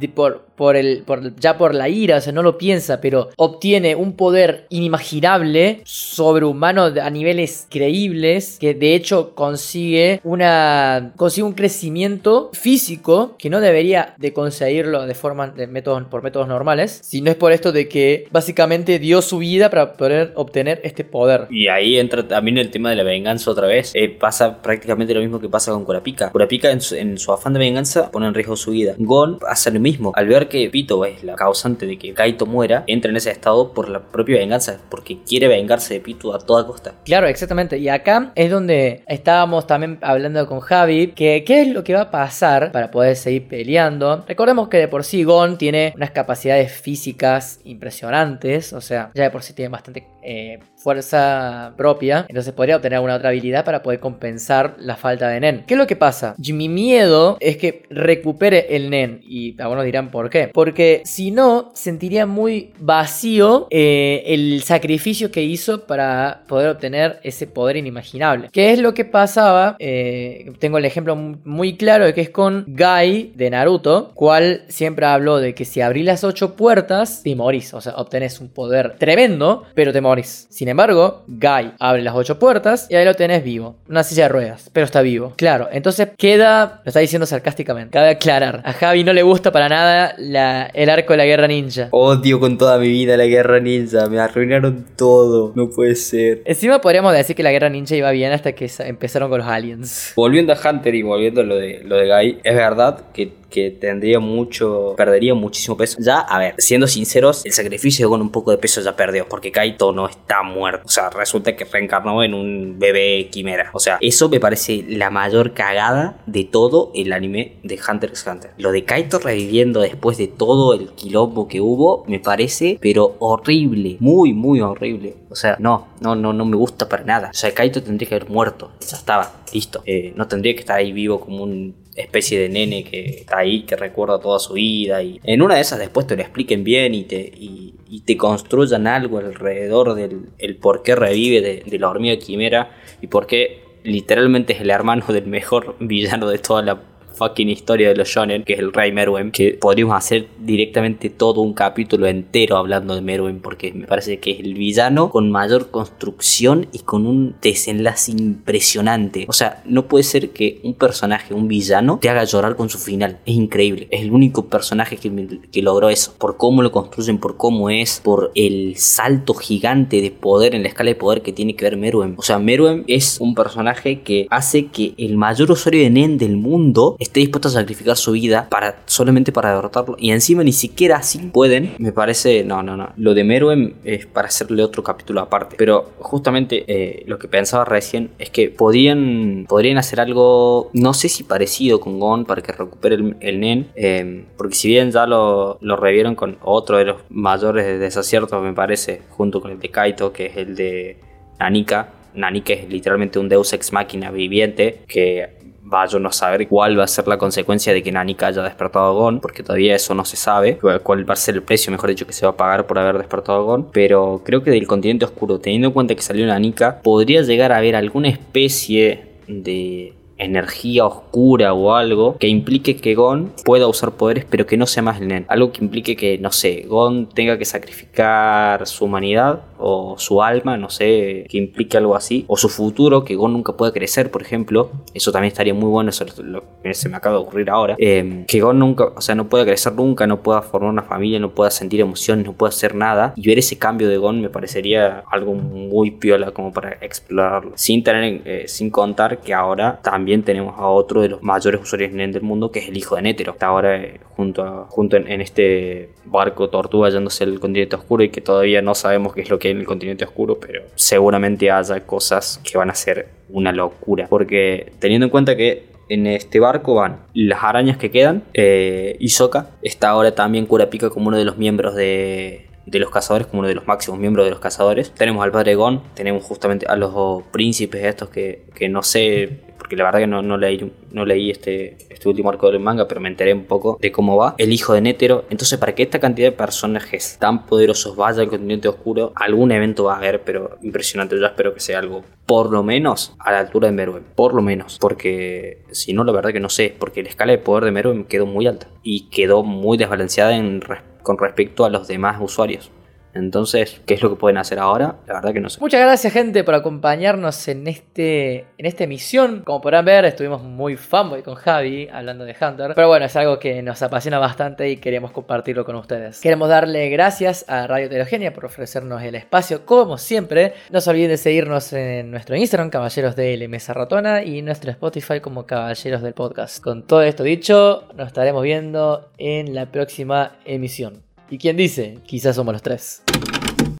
de- 0.00 0.08
por, 0.08 0.45
por 0.56 0.76
el, 0.76 1.02
por, 1.04 1.34
ya 1.36 1.58
por 1.58 1.74
la 1.74 1.88
ira, 1.88 2.16
o 2.16 2.20
sea, 2.20 2.32
no 2.32 2.42
lo 2.42 2.58
piensa, 2.58 3.00
pero 3.00 3.30
obtiene 3.36 3.94
un 3.94 4.14
poder 4.14 4.66
inimaginable, 4.70 5.80
sobrehumano 5.84 6.84
a 6.84 7.10
niveles 7.10 7.66
creíbles, 7.70 8.58
que 8.60 8.74
de 8.74 8.94
hecho 8.94 9.34
consigue 9.34 10.20
una 10.24 11.12
consigue 11.16 11.46
un 11.46 11.52
crecimiento 11.52 12.50
físico 12.52 13.36
que 13.38 13.50
no 13.50 13.60
debería 13.60 14.14
de 14.18 14.32
conseguirlo 14.32 15.06
de 15.06 15.14
forma 15.14 15.48
de 15.48 15.66
métodos 15.66 16.04
por 16.04 16.22
métodos 16.22 16.48
normales, 16.48 17.00
si 17.02 17.20
no 17.20 17.30
es 17.30 17.36
por 17.36 17.52
esto 17.52 17.72
de 17.72 17.88
que 17.88 18.26
básicamente 18.30 18.98
dio 18.98 19.22
su 19.22 19.38
vida 19.38 19.70
para 19.70 19.92
poder 19.94 20.32
obtener 20.34 20.80
este 20.84 21.04
poder. 21.04 21.46
Y 21.50 21.68
ahí 21.68 21.98
entra 21.98 22.26
también 22.26 22.58
el 22.58 22.70
tema 22.70 22.90
de 22.90 22.96
la 22.96 23.02
venganza 23.02 23.50
otra 23.50 23.66
vez. 23.66 23.92
Eh, 23.94 24.08
pasa 24.08 24.62
prácticamente 24.62 25.14
lo 25.14 25.20
mismo 25.20 25.40
que 25.40 25.48
pasa 25.48 25.72
con 25.72 25.84
Kurapika. 25.84 26.30
Kurapika 26.30 26.70
en 26.70 26.80
su, 26.80 26.94
en 26.94 27.18
su 27.18 27.32
afán 27.32 27.52
de 27.52 27.58
venganza 27.58 28.10
pone 28.10 28.26
en 28.26 28.34
riesgo 28.34 28.56
su 28.56 28.70
vida. 28.70 28.94
Gon 28.98 29.38
hace 29.48 29.70
lo 29.70 29.80
mismo. 29.80 30.12
Al 30.14 30.26
ver 30.26 30.45
que 30.48 30.68
Pito 30.70 31.04
es 31.04 31.22
la 31.24 31.34
causante 31.34 31.86
de 31.86 31.98
que 31.98 32.14
Kaito 32.14 32.46
muera, 32.46 32.84
entra 32.86 33.10
en 33.10 33.16
ese 33.16 33.30
estado 33.30 33.72
por 33.72 33.88
la 33.88 34.00
propia 34.00 34.38
venganza. 34.38 34.78
Porque 34.88 35.18
quiere 35.26 35.48
vengarse 35.48 35.94
de 35.94 36.00
Pito 36.00 36.34
a 36.34 36.38
toda 36.38 36.66
costa. 36.66 36.94
Claro, 37.04 37.26
exactamente. 37.26 37.78
Y 37.78 37.88
acá 37.88 38.32
es 38.34 38.50
donde 38.50 39.02
estábamos 39.06 39.66
también 39.66 39.98
hablando 40.02 40.46
con 40.46 40.60
Javi, 40.60 41.08
que 41.08 41.44
qué 41.44 41.62
es 41.62 41.68
lo 41.68 41.84
que 41.84 41.94
va 41.94 42.02
a 42.02 42.10
pasar 42.10 42.72
para 42.72 42.90
poder 42.90 43.16
seguir 43.16 43.48
peleando. 43.48 44.24
Recordemos 44.26 44.68
que 44.68 44.78
de 44.78 44.88
por 44.88 45.04
sí 45.04 45.24
Gon 45.24 45.58
tiene 45.58 45.92
unas 45.96 46.10
capacidades 46.10 46.72
físicas 46.72 47.60
impresionantes, 47.64 48.72
o 48.72 48.80
sea, 48.80 49.10
ya 49.14 49.24
de 49.24 49.30
por 49.30 49.42
sí 49.42 49.52
tiene 49.52 49.68
bastante 49.68 50.06
eh, 50.22 50.58
fuerza 50.76 51.72
propia, 51.76 52.26
entonces 52.28 52.52
podría 52.52 52.76
obtener 52.76 52.96
alguna 52.96 53.16
otra 53.16 53.28
habilidad 53.28 53.64
para 53.64 53.82
poder 53.82 54.00
compensar 54.00 54.76
la 54.78 54.96
falta 54.96 55.28
de 55.28 55.40
Nen. 55.40 55.64
¿Qué 55.66 55.74
es 55.74 55.78
lo 55.78 55.86
que 55.86 55.96
pasa? 55.96 56.34
Mi 56.38 56.68
miedo 56.68 57.36
es 57.40 57.56
que 57.56 57.84
recupere 57.90 58.76
el 58.76 58.90
Nen, 58.90 59.20
y 59.22 59.60
algunos 59.60 59.84
dirán 59.84 60.10
por 60.10 60.30
qué. 60.30 60.35
Porque 60.52 61.02
si 61.04 61.30
no, 61.30 61.70
sentiría 61.74 62.26
muy 62.26 62.72
vacío 62.78 63.66
eh, 63.70 64.22
el 64.26 64.62
sacrificio 64.62 65.30
que 65.30 65.42
hizo 65.42 65.86
para 65.86 66.42
poder 66.46 66.68
obtener 66.70 67.18
ese 67.22 67.46
poder 67.46 67.76
inimaginable. 67.76 68.48
¿Qué 68.52 68.72
es 68.72 68.78
lo 68.78 68.94
que 68.94 69.04
pasaba? 69.04 69.76
Eh, 69.78 70.52
tengo 70.58 70.78
el 70.78 70.84
ejemplo 70.84 71.14
mu- 71.16 71.36
muy 71.44 71.76
claro 71.76 72.04
de 72.04 72.14
que 72.14 72.20
es 72.22 72.30
con 72.30 72.64
Gai 72.66 73.32
de 73.34 73.50
Naruto, 73.50 74.10
cual 74.14 74.62
siempre 74.68 75.06
habló 75.06 75.38
de 75.38 75.54
que 75.54 75.64
si 75.64 75.80
abrís 75.80 76.04
las 76.04 76.24
ocho 76.24 76.54
puertas, 76.56 77.22
te 77.22 77.34
morís. 77.34 77.72
O 77.74 77.80
sea, 77.80 77.94
obtenés 77.96 78.40
un 78.40 78.48
poder 78.48 78.96
tremendo, 78.98 79.64
pero 79.74 79.92
te 79.92 80.00
morís. 80.00 80.46
Sin 80.50 80.68
embargo, 80.68 81.22
Guy 81.26 81.72
abre 81.78 82.02
las 82.02 82.14
ocho 82.14 82.38
puertas 82.38 82.86
y 82.90 82.96
ahí 82.96 83.04
lo 83.04 83.14
tenés 83.14 83.42
vivo. 83.44 83.76
Una 83.88 84.02
silla 84.02 84.24
de 84.24 84.28
ruedas, 84.30 84.70
pero 84.72 84.84
está 84.86 85.02
vivo. 85.02 85.32
Claro, 85.36 85.68
entonces 85.72 86.08
queda, 86.16 86.80
lo 86.84 86.88
está 86.88 87.00
diciendo 87.00 87.26
sarcásticamente, 87.26 87.90
cabe 87.92 88.10
aclarar, 88.10 88.62
a 88.64 88.72
Javi 88.72 89.04
no 89.04 89.12
le 89.12 89.22
gusta 89.22 89.52
para 89.52 89.68
nada 89.68 90.14
la, 90.26 90.66
el 90.66 90.90
arco 90.90 91.12
de 91.12 91.16
la 91.18 91.24
guerra 91.24 91.48
ninja. 91.48 91.88
Odio 91.90 92.40
con 92.40 92.58
toda 92.58 92.78
mi 92.78 92.88
vida 92.88 93.16
la 93.16 93.26
guerra 93.26 93.60
ninja, 93.60 94.08
me 94.08 94.18
arruinaron 94.18 94.86
todo, 94.96 95.52
no 95.54 95.70
puede 95.70 95.94
ser. 95.94 96.42
Encima 96.44 96.80
podríamos 96.80 97.12
decir 97.12 97.36
que 97.36 97.42
la 97.42 97.52
guerra 97.52 97.68
ninja 97.68 97.96
iba 97.96 98.10
bien 98.10 98.32
hasta 98.32 98.52
que 98.52 98.70
empezaron 98.80 99.30
con 99.30 99.38
los 99.38 99.48
aliens. 99.48 100.12
Volviendo 100.16 100.52
a 100.52 100.58
Hunter 100.70 100.94
y 100.94 101.02
volviendo 101.02 101.40
a 101.40 101.44
lo 101.44 101.56
de, 101.56 101.82
lo 101.84 101.96
de 101.96 102.08
Guy, 102.08 102.38
es 102.42 102.54
verdad 102.54 103.04
que 103.12 103.32
que 103.56 103.70
tendría 103.70 104.20
mucho, 104.20 104.92
perdería 104.98 105.34
muchísimo 105.34 105.78
peso. 105.78 105.96
Ya, 105.98 106.18
a 106.18 106.38
ver, 106.38 106.56
siendo 106.58 106.86
sinceros, 106.86 107.46
el 107.46 107.52
sacrificio 107.52 108.10
con 108.10 108.20
un 108.20 108.28
poco 108.28 108.50
de 108.50 108.58
peso 108.58 108.82
ya 108.82 108.94
perdió, 108.94 109.26
porque 109.26 109.50
Kaito 109.50 109.92
no 109.92 110.06
está 110.06 110.42
muerto. 110.42 110.82
O 110.84 110.90
sea, 110.90 111.08
resulta 111.08 111.56
que 111.56 111.64
reencarnó 111.64 112.22
en 112.22 112.34
un 112.34 112.78
bebé 112.78 113.30
quimera. 113.30 113.70
O 113.72 113.80
sea, 113.80 113.96
eso 114.02 114.28
me 114.28 114.40
parece 114.40 114.84
la 114.86 115.08
mayor 115.08 115.54
cagada 115.54 116.18
de 116.26 116.44
todo 116.44 116.92
el 116.94 117.14
anime 117.14 117.56
de 117.62 117.80
Hunter 117.80 118.10
x 118.10 118.26
Hunter. 118.26 118.50
Lo 118.58 118.72
de 118.72 118.84
Kaito 118.84 119.20
reviviendo 119.20 119.80
después 119.80 120.18
de 120.18 120.28
todo 120.28 120.74
el 120.74 120.90
quilombo 120.90 121.48
que 121.48 121.62
hubo, 121.62 122.04
me 122.06 122.20
parece, 122.20 122.78
pero 122.82 123.16
horrible, 123.20 123.96
muy, 124.00 124.34
muy 124.34 124.60
horrible. 124.60 125.16
O 125.30 125.34
sea, 125.34 125.56
no, 125.58 125.88
no, 126.02 126.14
no, 126.14 126.34
no 126.34 126.44
me 126.44 126.58
gusta 126.58 126.90
para 126.90 127.04
nada. 127.04 127.30
O 127.30 127.34
sea, 127.34 127.54
Kaito 127.54 127.82
tendría 127.82 128.06
que 128.06 128.16
haber 128.16 128.28
muerto. 128.28 128.72
Ya 128.86 128.98
estaba, 128.98 129.32
listo. 129.54 129.82
Eh, 129.86 130.12
no 130.14 130.28
tendría 130.28 130.52
que 130.52 130.60
estar 130.60 130.76
ahí 130.76 130.92
vivo 130.92 131.20
como 131.20 131.42
un 131.44 131.85
especie 131.96 132.38
de 132.38 132.48
nene 132.48 132.84
que 132.84 133.04
está 133.20 133.38
ahí, 133.38 133.62
que 133.62 133.76
recuerda 133.76 134.20
toda 134.20 134.38
su 134.38 134.54
vida. 134.54 135.02
Y 135.02 135.20
en 135.24 135.42
una 135.42 135.56
de 135.56 135.62
esas 135.62 135.78
después 135.78 136.06
te 136.06 136.16
lo 136.16 136.22
expliquen 136.22 136.64
bien 136.64 136.94
y 136.94 137.04
te, 137.04 137.18
y, 137.18 137.72
te 138.04 138.16
construyan 138.16 138.86
algo 138.86 139.18
alrededor 139.18 139.94
del 139.94 140.26
el 140.38 140.56
por 140.56 140.82
qué 140.82 140.94
revive 140.94 141.40
de, 141.40 141.62
de 141.66 141.78
la 141.78 141.88
hormiga 141.88 142.16
quimera 142.18 142.76
y 143.00 143.08
por 143.08 143.26
qué 143.26 143.64
literalmente 143.82 144.52
es 144.52 144.60
el 144.60 144.70
hermano 144.70 145.06
del 145.08 145.26
mejor 145.26 145.76
villano 145.80 146.28
de 146.28 146.38
toda 146.38 146.62
la 146.62 146.95
fucking 147.16 147.48
historia 147.48 147.88
de 147.88 147.96
los 147.96 148.08
shonen, 148.08 148.44
que 148.44 148.54
es 148.54 148.58
el 148.58 148.72
rey 148.72 148.92
Meruem, 148.92 149.30
que 149.30 149.52
podríamos 149.60 149.96
hacer 149.96 150.28
directamente 150.38 151.10
todo 151.10 151.40
un 151.40 151.54
capítulo 151.54 152.06
entero 152.06 152.56
hablando 152.56 152.94
de 152.94 153.00
Meruem, 153.00 153.40
porque 153.40 153.72
me 153.72 153.86
parece 153.86 154.18
que 154.18 154.32
es 154.32 154.40
el 154.40 154.54
villano 154.54 155.10
con 155.10 155.30
mayor 155.30 155.70
construcción 155.70 156.68
y 156.72 156.80
con 156.80 157.06
un 157.06 157.36
desenlace 157.40 158.12
impresionante. 158.12 159.24
O 159.28 159.32
sea, 159.32 159.62
no 159.64 159.86
puede 159.88 160.04
ser 160.04 160.30
que 160.30 160.60
un 160.62 160.74
personaje, 160.74 161.34
un 161.34 161.48
villano, 161.48 161.98
te 162.00 162.08
haga 162.08 162.24
llorar 162.24 162.56
con 162.56 162.68
su 162.68 162.78
final. 162.78 163.18
Es 163.26 163.34
increíble. 163.34 163.88
Es 163.90 164.02
el 164.02 164.12
único 164.12 164.46
personaje 164.46 164.96
que, 164.96 165.40
que 165.50 165.62
logró 165.62 165.88
eso. 165.88 166.14
Por 166.18 166.36
cómo 166.36 166.62
lo 166.62 166.72
construyen, 166.72 167.18
por 167.18 167.36
cómo 167.36 167.70
es, 167.70 168.00
por 168.02 168.32
el 168.34 168.76
salto 168.76 169.34
gigante 169.34 170.00
de 170.00 170.10
poder 170.10 170.54
en 170.54 170.62
la 170.62 170.68
escala 170.68 170.90
de 170.90 170.94
poder 170.94 171.22
que 171.22 171.32
tiene 171.32 171.56
que 171.56 171.64
ver 171.64 171.76
Meruem. 171.76 172.14
O 172.16 172.22
sea, 172.22 172.38
Meruem 172.38 172.84
es 172.86 173.18
un 173.20 173.34
personaje 173.34 174.02
que 174.02 174.26
hace 174.30 174.66
que 174.66 174.94
el 174.98 175.16
mayor 175.16 175.50
usuario 175.50 175.82
de 175.82 175.90
Nen 175.90 176.18
del 176.18 176.36
mundo 176.36 176.96
esté 177.06 177.20
dispuesto 177.20 177.48
a 177.48 177.52
sacrificar 177.52 177.96
su 177.96 178.12
vida 178.12 178.48
para 178.50 178.80
solamente 178.86 179.32
para 179.32 179.54
derrotarlo 179.54 179.96
y 179.98 180.10
encima 180.10 180.44
ni 180.44 180.52
siquiera 180.52 180.96
así 180.96 181.18
pueden, 181.32 181.74
me 181.78 181.92
parece, 181.92 182.44
no, 182.44 182.62
no, 182.62 182.76
no. 182.76 182.90
Lo 182.96 183.14
de 183.14 183.24
Meruem 183.24 183.74
es 183.84 184.06
para 184.06 184.28
hacerle 184.28 184.62
otro 184.62 184.82
capítulo 184.82 185.20
aparte, 185.20 185.56
pero 185.58 185.92
justamente 185.98 186.64
eh, 186.68 187.04
lo 187.06 187.18
que 187.18 187.28
pensaba 187.28 187.64
recién 187.64 188.10
es 188.18 188.30
que 188.30 188.48
podrían, 188.50 189.46
podrían 189.48 189.78
hacer 189.78 190.00
algo, 190.00 190.70
no 190.72 190.94
sé 190.94 191.08
si 191.08 191.24
parecido 191.24 191.80
con 191.80 191.98
Gon 191.98 192.24
para 192.24 192.42
que 192.42 192.52
recupere 192.52 192.96
el, 193.20 193.40
Nen, 193.40 193.68
eh, 193.74 194.24
porque 194.36 194.54
si 194.54 194.68
bien 194.68 194.90
ya 194.90 195.06
lo, 195.06 195.58
lo 195.60 195.76
revieron 195.76 196.14
con 196.14 196.38
otro 196.42 196.78
de 196.78 196.86
los 196.86 196.96
mayores 197.10 197.78
desaciertos, 197.78 198.42
me 198.42 198.52
parece, 198.52 199.02
junto 199.10 199.40
con 199.40 199.50
el 199.50 199.58
de 199.58 199.70
Kaito, 199.70 200.12
que 200.12 200.26
es 200.26 200.36
el 200.36 200.54
de 200.54 200.98
Nanika, 201.38 201.92
Nanika 202.16 202.54
es 202.54 202.68
literalmente 202.68 203.18
un 203.18 203.28
deus 203.28 203.52
ex 203.52 203.72
máquina 203.72 204.10
viviente 204.10 204.80
que 204.88 205.35
vaya 205.68 205.98
no 205.98 206.12
saber 206.12 206.46
cuál 206.48 206.78
va 206.78 206.84
a 206.84 206.88
ser 206.88 207.08
la 207.08 207.18
consecuencia 207.18 207.72
de 207.72 207.82
que 207.82 207.90
Nanika 207.90 208.28
haya 208.28 208.42
despertado 208.42 208.86
a 208.86 208.92
Gon, 208.92 209.20
porque 209.20 209.42
todavía 209.42 209.74
eso 209.74 209.94
no 209.94 210.04
se 210.04 210.16
sabe, 210.16 210.58
cuál 210.82 211.08
va 211.08 211.14
a 211.14 211.16
ser 211.16 211.34
el 211.34 211.42
precio, 211.42 211.72
mejor 211.72 211.90
dicho, 211.90 212.06
que 212.06 212.12
se 212.12 212.24
va 212.24 212.32
a 212.32 212.36
pagar 212.36 212.66
por 212.66 212.78
haber 212.78 212.98
despertado 212.98 213.38
a 213.38 213.42
Gon, 213.42 213.68
pero 213.72 214.22
creo 214.24 214.42
que 214.42 214.50
del 214.50 214.66
continente 214.66 215.04
oscuro, 215.04 215.40
teniendo 215.40 215.68
en 215.68 215.74
cuenta 215.74 215.94
que 215.94 216.02
salió 216.02 216.24
Nanika, 216.26 216.80
podría 216.82 217.22
llegar 217.22 217.52
a 217.52 217.58
haber 217.58 217.74
alguna 217.74 218.08
especie 218.08 219.06
de 219.26 219.92
energía 220.18 220.86
oscura 220.86 221.52
o 221.52 221.74
algo 221.74 222.16
que 222.18 222.28
implique 222.28 222.76
que 222.76 222.94
Gon 222.94 223.32
pueda 223.44 223.66
usar 223.66 223.92
poderes 223.92 224.24
pero 224.24 224.46
que 224.46 224.56
no 224.56 224.66
sea 224.66 224.82
más 224.82 225.00
el 225.00 225.08
Nen. 225.08 225.26
Algo 225.28 225.52
que 225.52 225.62
implique 225.62 225.96
que, 225.96 226.18
no 226.18 226.32
sé, 226.32 226.64
Gon 226.66 227.08
tenga 227.08 227.38
que 227.38 227.44
sacrificar 227.44 228.66
su 228.66 228.84
humanidad 228.84 229.42
o 229.58 229.96
su 229.98 230.22
alma, 230.22 230.56
no 230.56 230.70
sé, 230.70 231.26
que 231.28 231.38
implique 231.38 231.76
algo 231.76 231.96
así. 231.96 232.24
O 232.28 232.36
su 232.36 232.48
futuro, 232.48 233.04
que 233.04 233.14
Gon 233.14 233.32
nunca 233.32 233.52
pueda 233.54 233.72
crecer, 233.72 234.10
por 234.10 234.22
ejemplo. 234.22 234.70
Eso 234.94 235.12
también 235.12 235.32
estaría 235.32 235.54
muy 235.54 235.68
bueno, 235.68 235.90
eso 235.90 236.04
lo 236.22 236.44
que 236.62 236.74
se 236.74 236.88
me 236.88 236.96
acaba 236.96 237.16
de 237.16 237.22
ocurrir 237.22 237.50
ahora. 237.50 237.76
Em, 237.78 238.24
que 238.26 238.40
Gon 238.40 238.58
nunca, 238.58 238.86
o 238.94 239.00
sea, 239.00 239.14
no 239.14 239.28
pueda 239.28 239.44
crecer 239.44 239.72
nunca, 239.74 240.06
no 240.06 240.22
pueda 240.22 240.42
formar 240.42 240.70
una 240.70 240.82
familia, 240.82 241.18
no 241.18 241.30
pueda 241.30 241.50
sentir 241.50 241.80
emociones, 241.80 242.26
no 242.26 242.32
pueda 242.32 242.50
hacer 242.50 242.74
nada. 242.74 243.12
Y 243.16 243.26
ver 243.26 243.38
ese 243.38 243.58
cambio 243.58 243.88
de 243.88 243.96
Gon 243.96 244.20
me 244.20 244.28
parecería 244.30 245.04
algo 245.10 245.34
muy 245.34 245.92
piola 245.92 246.30
como 246.32 246.52
para 246.52 246.72
explorarlo. 246.80 247.52
Sin 247.54 247.82
tener, 247.82 248.22
eh, 248.24 248.48
sin 248.48 248.70
contar 248.70 249.20
que 249.20 249.34
ahora 249.34 249.80
también 249.82 250.22
tenemos 250.22 250.58
a 250.58 250.68
otro 250.68 251.00
de 251.00 251.08
los 251.08 251.22
mayores 251.22 251.60
usuarios 251.60 251.92
NEN 251.92 252.12
del 252.12 252.22
mundo, 252.22 252.50
que 252.50 252.60
es 252.60 252.68
el 252.68 252.76
hijo 252.76 252.96
de 252.96 253.02
Nétero. 253.02 253.32
Está 253.32 253.46
ahora 253.46 253.76
eh, 253.76 254.00
junto, 254.16 254.66
junto 254.68 254.96
en, 254.96 255.20
este 255.20 255.90
barco 256.04 256.48
tortuga 256.48 256.88
yéndose 256.90 257.24
al 257.24 257.40
continente 257.40 257.76
oscuro 257.76 258.04
y 258.04 258.10
que 258.10 258.20
todavía 258.20 258.62
no 258.62 258.74
sabemos 258.74 259.12
qué 259.14 259.22
es 259.22 259.30
lo 259.30 259.38
que 259.38 259.45
en 259.50 259.58
el 259.58 259.66
continente 259.66 260.04
oscuro, 260.04 260.38
pero 260.38 260.62
seguramente 260.74 261.50
haya 261.50 261.80
cosas 261.86 262.40
que 262.44 262.58
van 262.58 262.70
a 262.70 262.74
ser 262.74 263.08
una 263.28 263.52
locura. 263.52 264.06
Porque 264.08 264.72
teniendo 264.78 265.06
en 265.06 265.10
cuenta 265.10 265.36
que 265.36 265.64
en 265.88 266.06
este 266.06 266.40
barco 266.40 266.74
van 266.74 267.00
las 267.14 267.42
arañas 267.42 267.76
que 267.76 267.90
quedan, 267.90 268.24
eh, 268.34 268.96
Isoka, 268.98 269.50
está 269.62 269.90
ahora 269.90 270.14
también 270.14 270.46
Kurapika 270.46 270.90
como 270.90 271.08
uno 271.08 271.18
de 271.18 271.24
los 271.24 271.38
miembros 271.38 271.74
de, 271.74 272.45
de 272.66 272.78
los 272.78 272.90
cazadores 272.90 273.26
como 273.28 273.40
uno 273.40 273.48
de 273.48 273.54
los 273.54 273.66
máximos 273.66 273.98
miembros 273.98 274.26
de 274.26 274.30
los 274.30 274.40
cazadores. 274.40 274.92
Tenemos 274.92 275.24
al 275.24 275.32
padre 275.32 275.54
Gon, 275.54 275.82
tenemos 275.94 276.24
justamente 276.24 276.66
a 276.66 276.76
los 276.76 277.22
príncipes 277.30 277.84
estos 277.84 278.10
que, 278.10 278.46
que 278.54 278.68
no 278.68 278.82
sé 278.82 279.46
porque 279.66 279.74
la 279.74 279.84
verdad 279.84 279.98
que 279.98 280.06
no, 280.06 280.22
no 280.22 280.36
leí, 280.36 280.72
no 280.92 281.04
leí 281.04 281.28
este, 281.28 281.76
este 281.90 282.08
último 282.08 282.30
arco 282.30 282.48
del 282.52 282.60
manga, 282.60 282.86
pero 282.86 283.00
me 283.00 283.08
enteré 283.08 283.34
un 283.34 283.46
poco 283.46 283.78
de 283.80 283.90
cómo 283.90 284.16
va. 284.16 284.36
El 284.38 284.52
hijo 284.52 284.74
de 284.74 284.80
Nétero. 284.80 285.24
Entonces, 285.28 285.58
para 285.58 285.74
que 285.74 285.82
esta 285.82 285.98
cantidad 285.98 286.28
de 286.28 286.36
personajes 286.36 287.16
tan 287.18 287.46
poderosos 287.46 287.96
vaya 287.96 288.22
al 288.22 288.28
continente 288.28 288.68
oscuro, 288.68 289.12
algún 289.16 289.50
evento 289.50 289.82
va 289.82 289.94
a 289.94 289.96
haber, 289.96 290.22
pero 290.22 290.58
impresionante. 290.62 291.18
Yo 291.18 291.26
espero 291.26 291.52
que 291.52 291.58
sea 291.58 291.80
algo 291.80 292.04
por 292.26 292.52
lo 292.52 292.62
menos 292.62 293.16
a 293.18 293.32
la 293.32 293.40
altura 293.40 293.66
de 293.66 293.72
Meruem. 293.72 294.04
Por 294.14 294.34
lo 294.34 294.42
menos. 294.42 294.78
Porque 294.78 295.64
si 295.72 295.92
no, 295.92 296.04
la 296.04 296.12
verdad 296.12 296.30
que 296.32 296.38
no 296.38 296.48
sé. 296.48 296.72
Porque 296.78 297.02
la 297.02 297.08
escala 297.08 297.32
de 297.32 297.38
poder 297.38 297.64
de 297.64 297.72
Meruem 297.72 298.04
quedó 298.04 298.24
muy 298.24 298.46
alta. 298.46 298.68
Y 298.84 299.08
quedó 299.08 299.42
muy 299.42 299.78
desbalanceada 299.78 300.36
en, 300.36 300.62
con 301.06 301.18
respecto 301.18 301.64
a 301.64 301.70
los 301.70 301.86
demás 301.86 302.16
usuarios. 302.20 302.72
Entonces, 303.16 303.80
¿qué 303.86 303.94
es 303.94 304.02
lo 304.02 304.10
que 304.10 304.16
pueden 304.16 304.38
hacer 304.38 304.58
ahora? 304.58 304.96
La 305.06 305.14
verdad 305.14 305.32
que 305.32 305.40
no 305.40 305.48
sé. 305.48 305.60
Muchas 305.60 305.80
gracias, 305.80 306.12
gente, 306.12 306.44
por 306.44 306.54
acompañarnos 306.54 307.48
en, 307.48 307.66
este, 307.66 308.46
en 308.58 308.66
esta 308.66 308.84
emisión. 308.84 309.42
Como 309.44 309.60
podrán 309.60 309.84
ver, 309.84 310.04
estuvimos 310.04 310.42
muy 310.42 310.76
fanboy 310.76 311.22
con 311.22 311.34
Javi 311.34 311.88
hablando 311.92 312.24
de 312.24 312.36
Hunter. 312.40 312.72
Pero 312.74 312.88
bueno, 312.88 313.06
es 313.06 313.16
algo 313.16 313.38
que 313.38 313.62
nos 313.62 313.82
apasiona 313.82 314.18
bastante 314.18 314.68
y 314.68 314.76
queremos 314.76 315.12
compartirlo 315.12 315.64
con 315.64 315.76
ustedes. 315.76 316.20
Queremos 316.20 316.48
darle 316.48 316.88
gracias 316.90 317.44
a 317.48 317.66
Radio 317.66 317.86
Heterogénea 317.86 318.32
por 318.32 318.44
ofrecernos 318.44 319.02
el 319.02 319.14
espacio, 319.14 319.64
como 319.64 319.98
siempre. 319.98 320.54
No 320.70 320.80
se 320.80 320.90
olviden 320.90 321.10
de 321.10 321.16
seguirnos 321.16 321.72
en 321.72 322.10
nuestro 322.10 322.36
Instagram, 322.36 322.70
Caballeros 322.70 323.16
de 323.16 323.46
Mesa 323.48 323.72
Ratona, 323.72 324.22
y 324.22 324.42
nuestro 324.42 324.70
Spotify 324.70 325.20
como 325.20 325.46
Caballeros 325.46 326.02
del 326.02 326.14
Podcast. 326.14 326.62
Con 326.62 326.86
todo 326.86 327.02
esto 327.02 327.22
dicho, 327.22 327.88
nos 327.94 328.08
estaremos 328.08 328.42
viendo 328.42 329.10
en 329.18 329.54
la 329.54 329.66
próxima 329.66 330.38
emisión. 330.44 331.05
¿Y 331.28 331.38
quién 331.38 331.56
dice? 331.56 331.98
Quizás 332.06 332.36
somos 332.36 332.52
los 332.52 332.62
tres. 332.62 333.02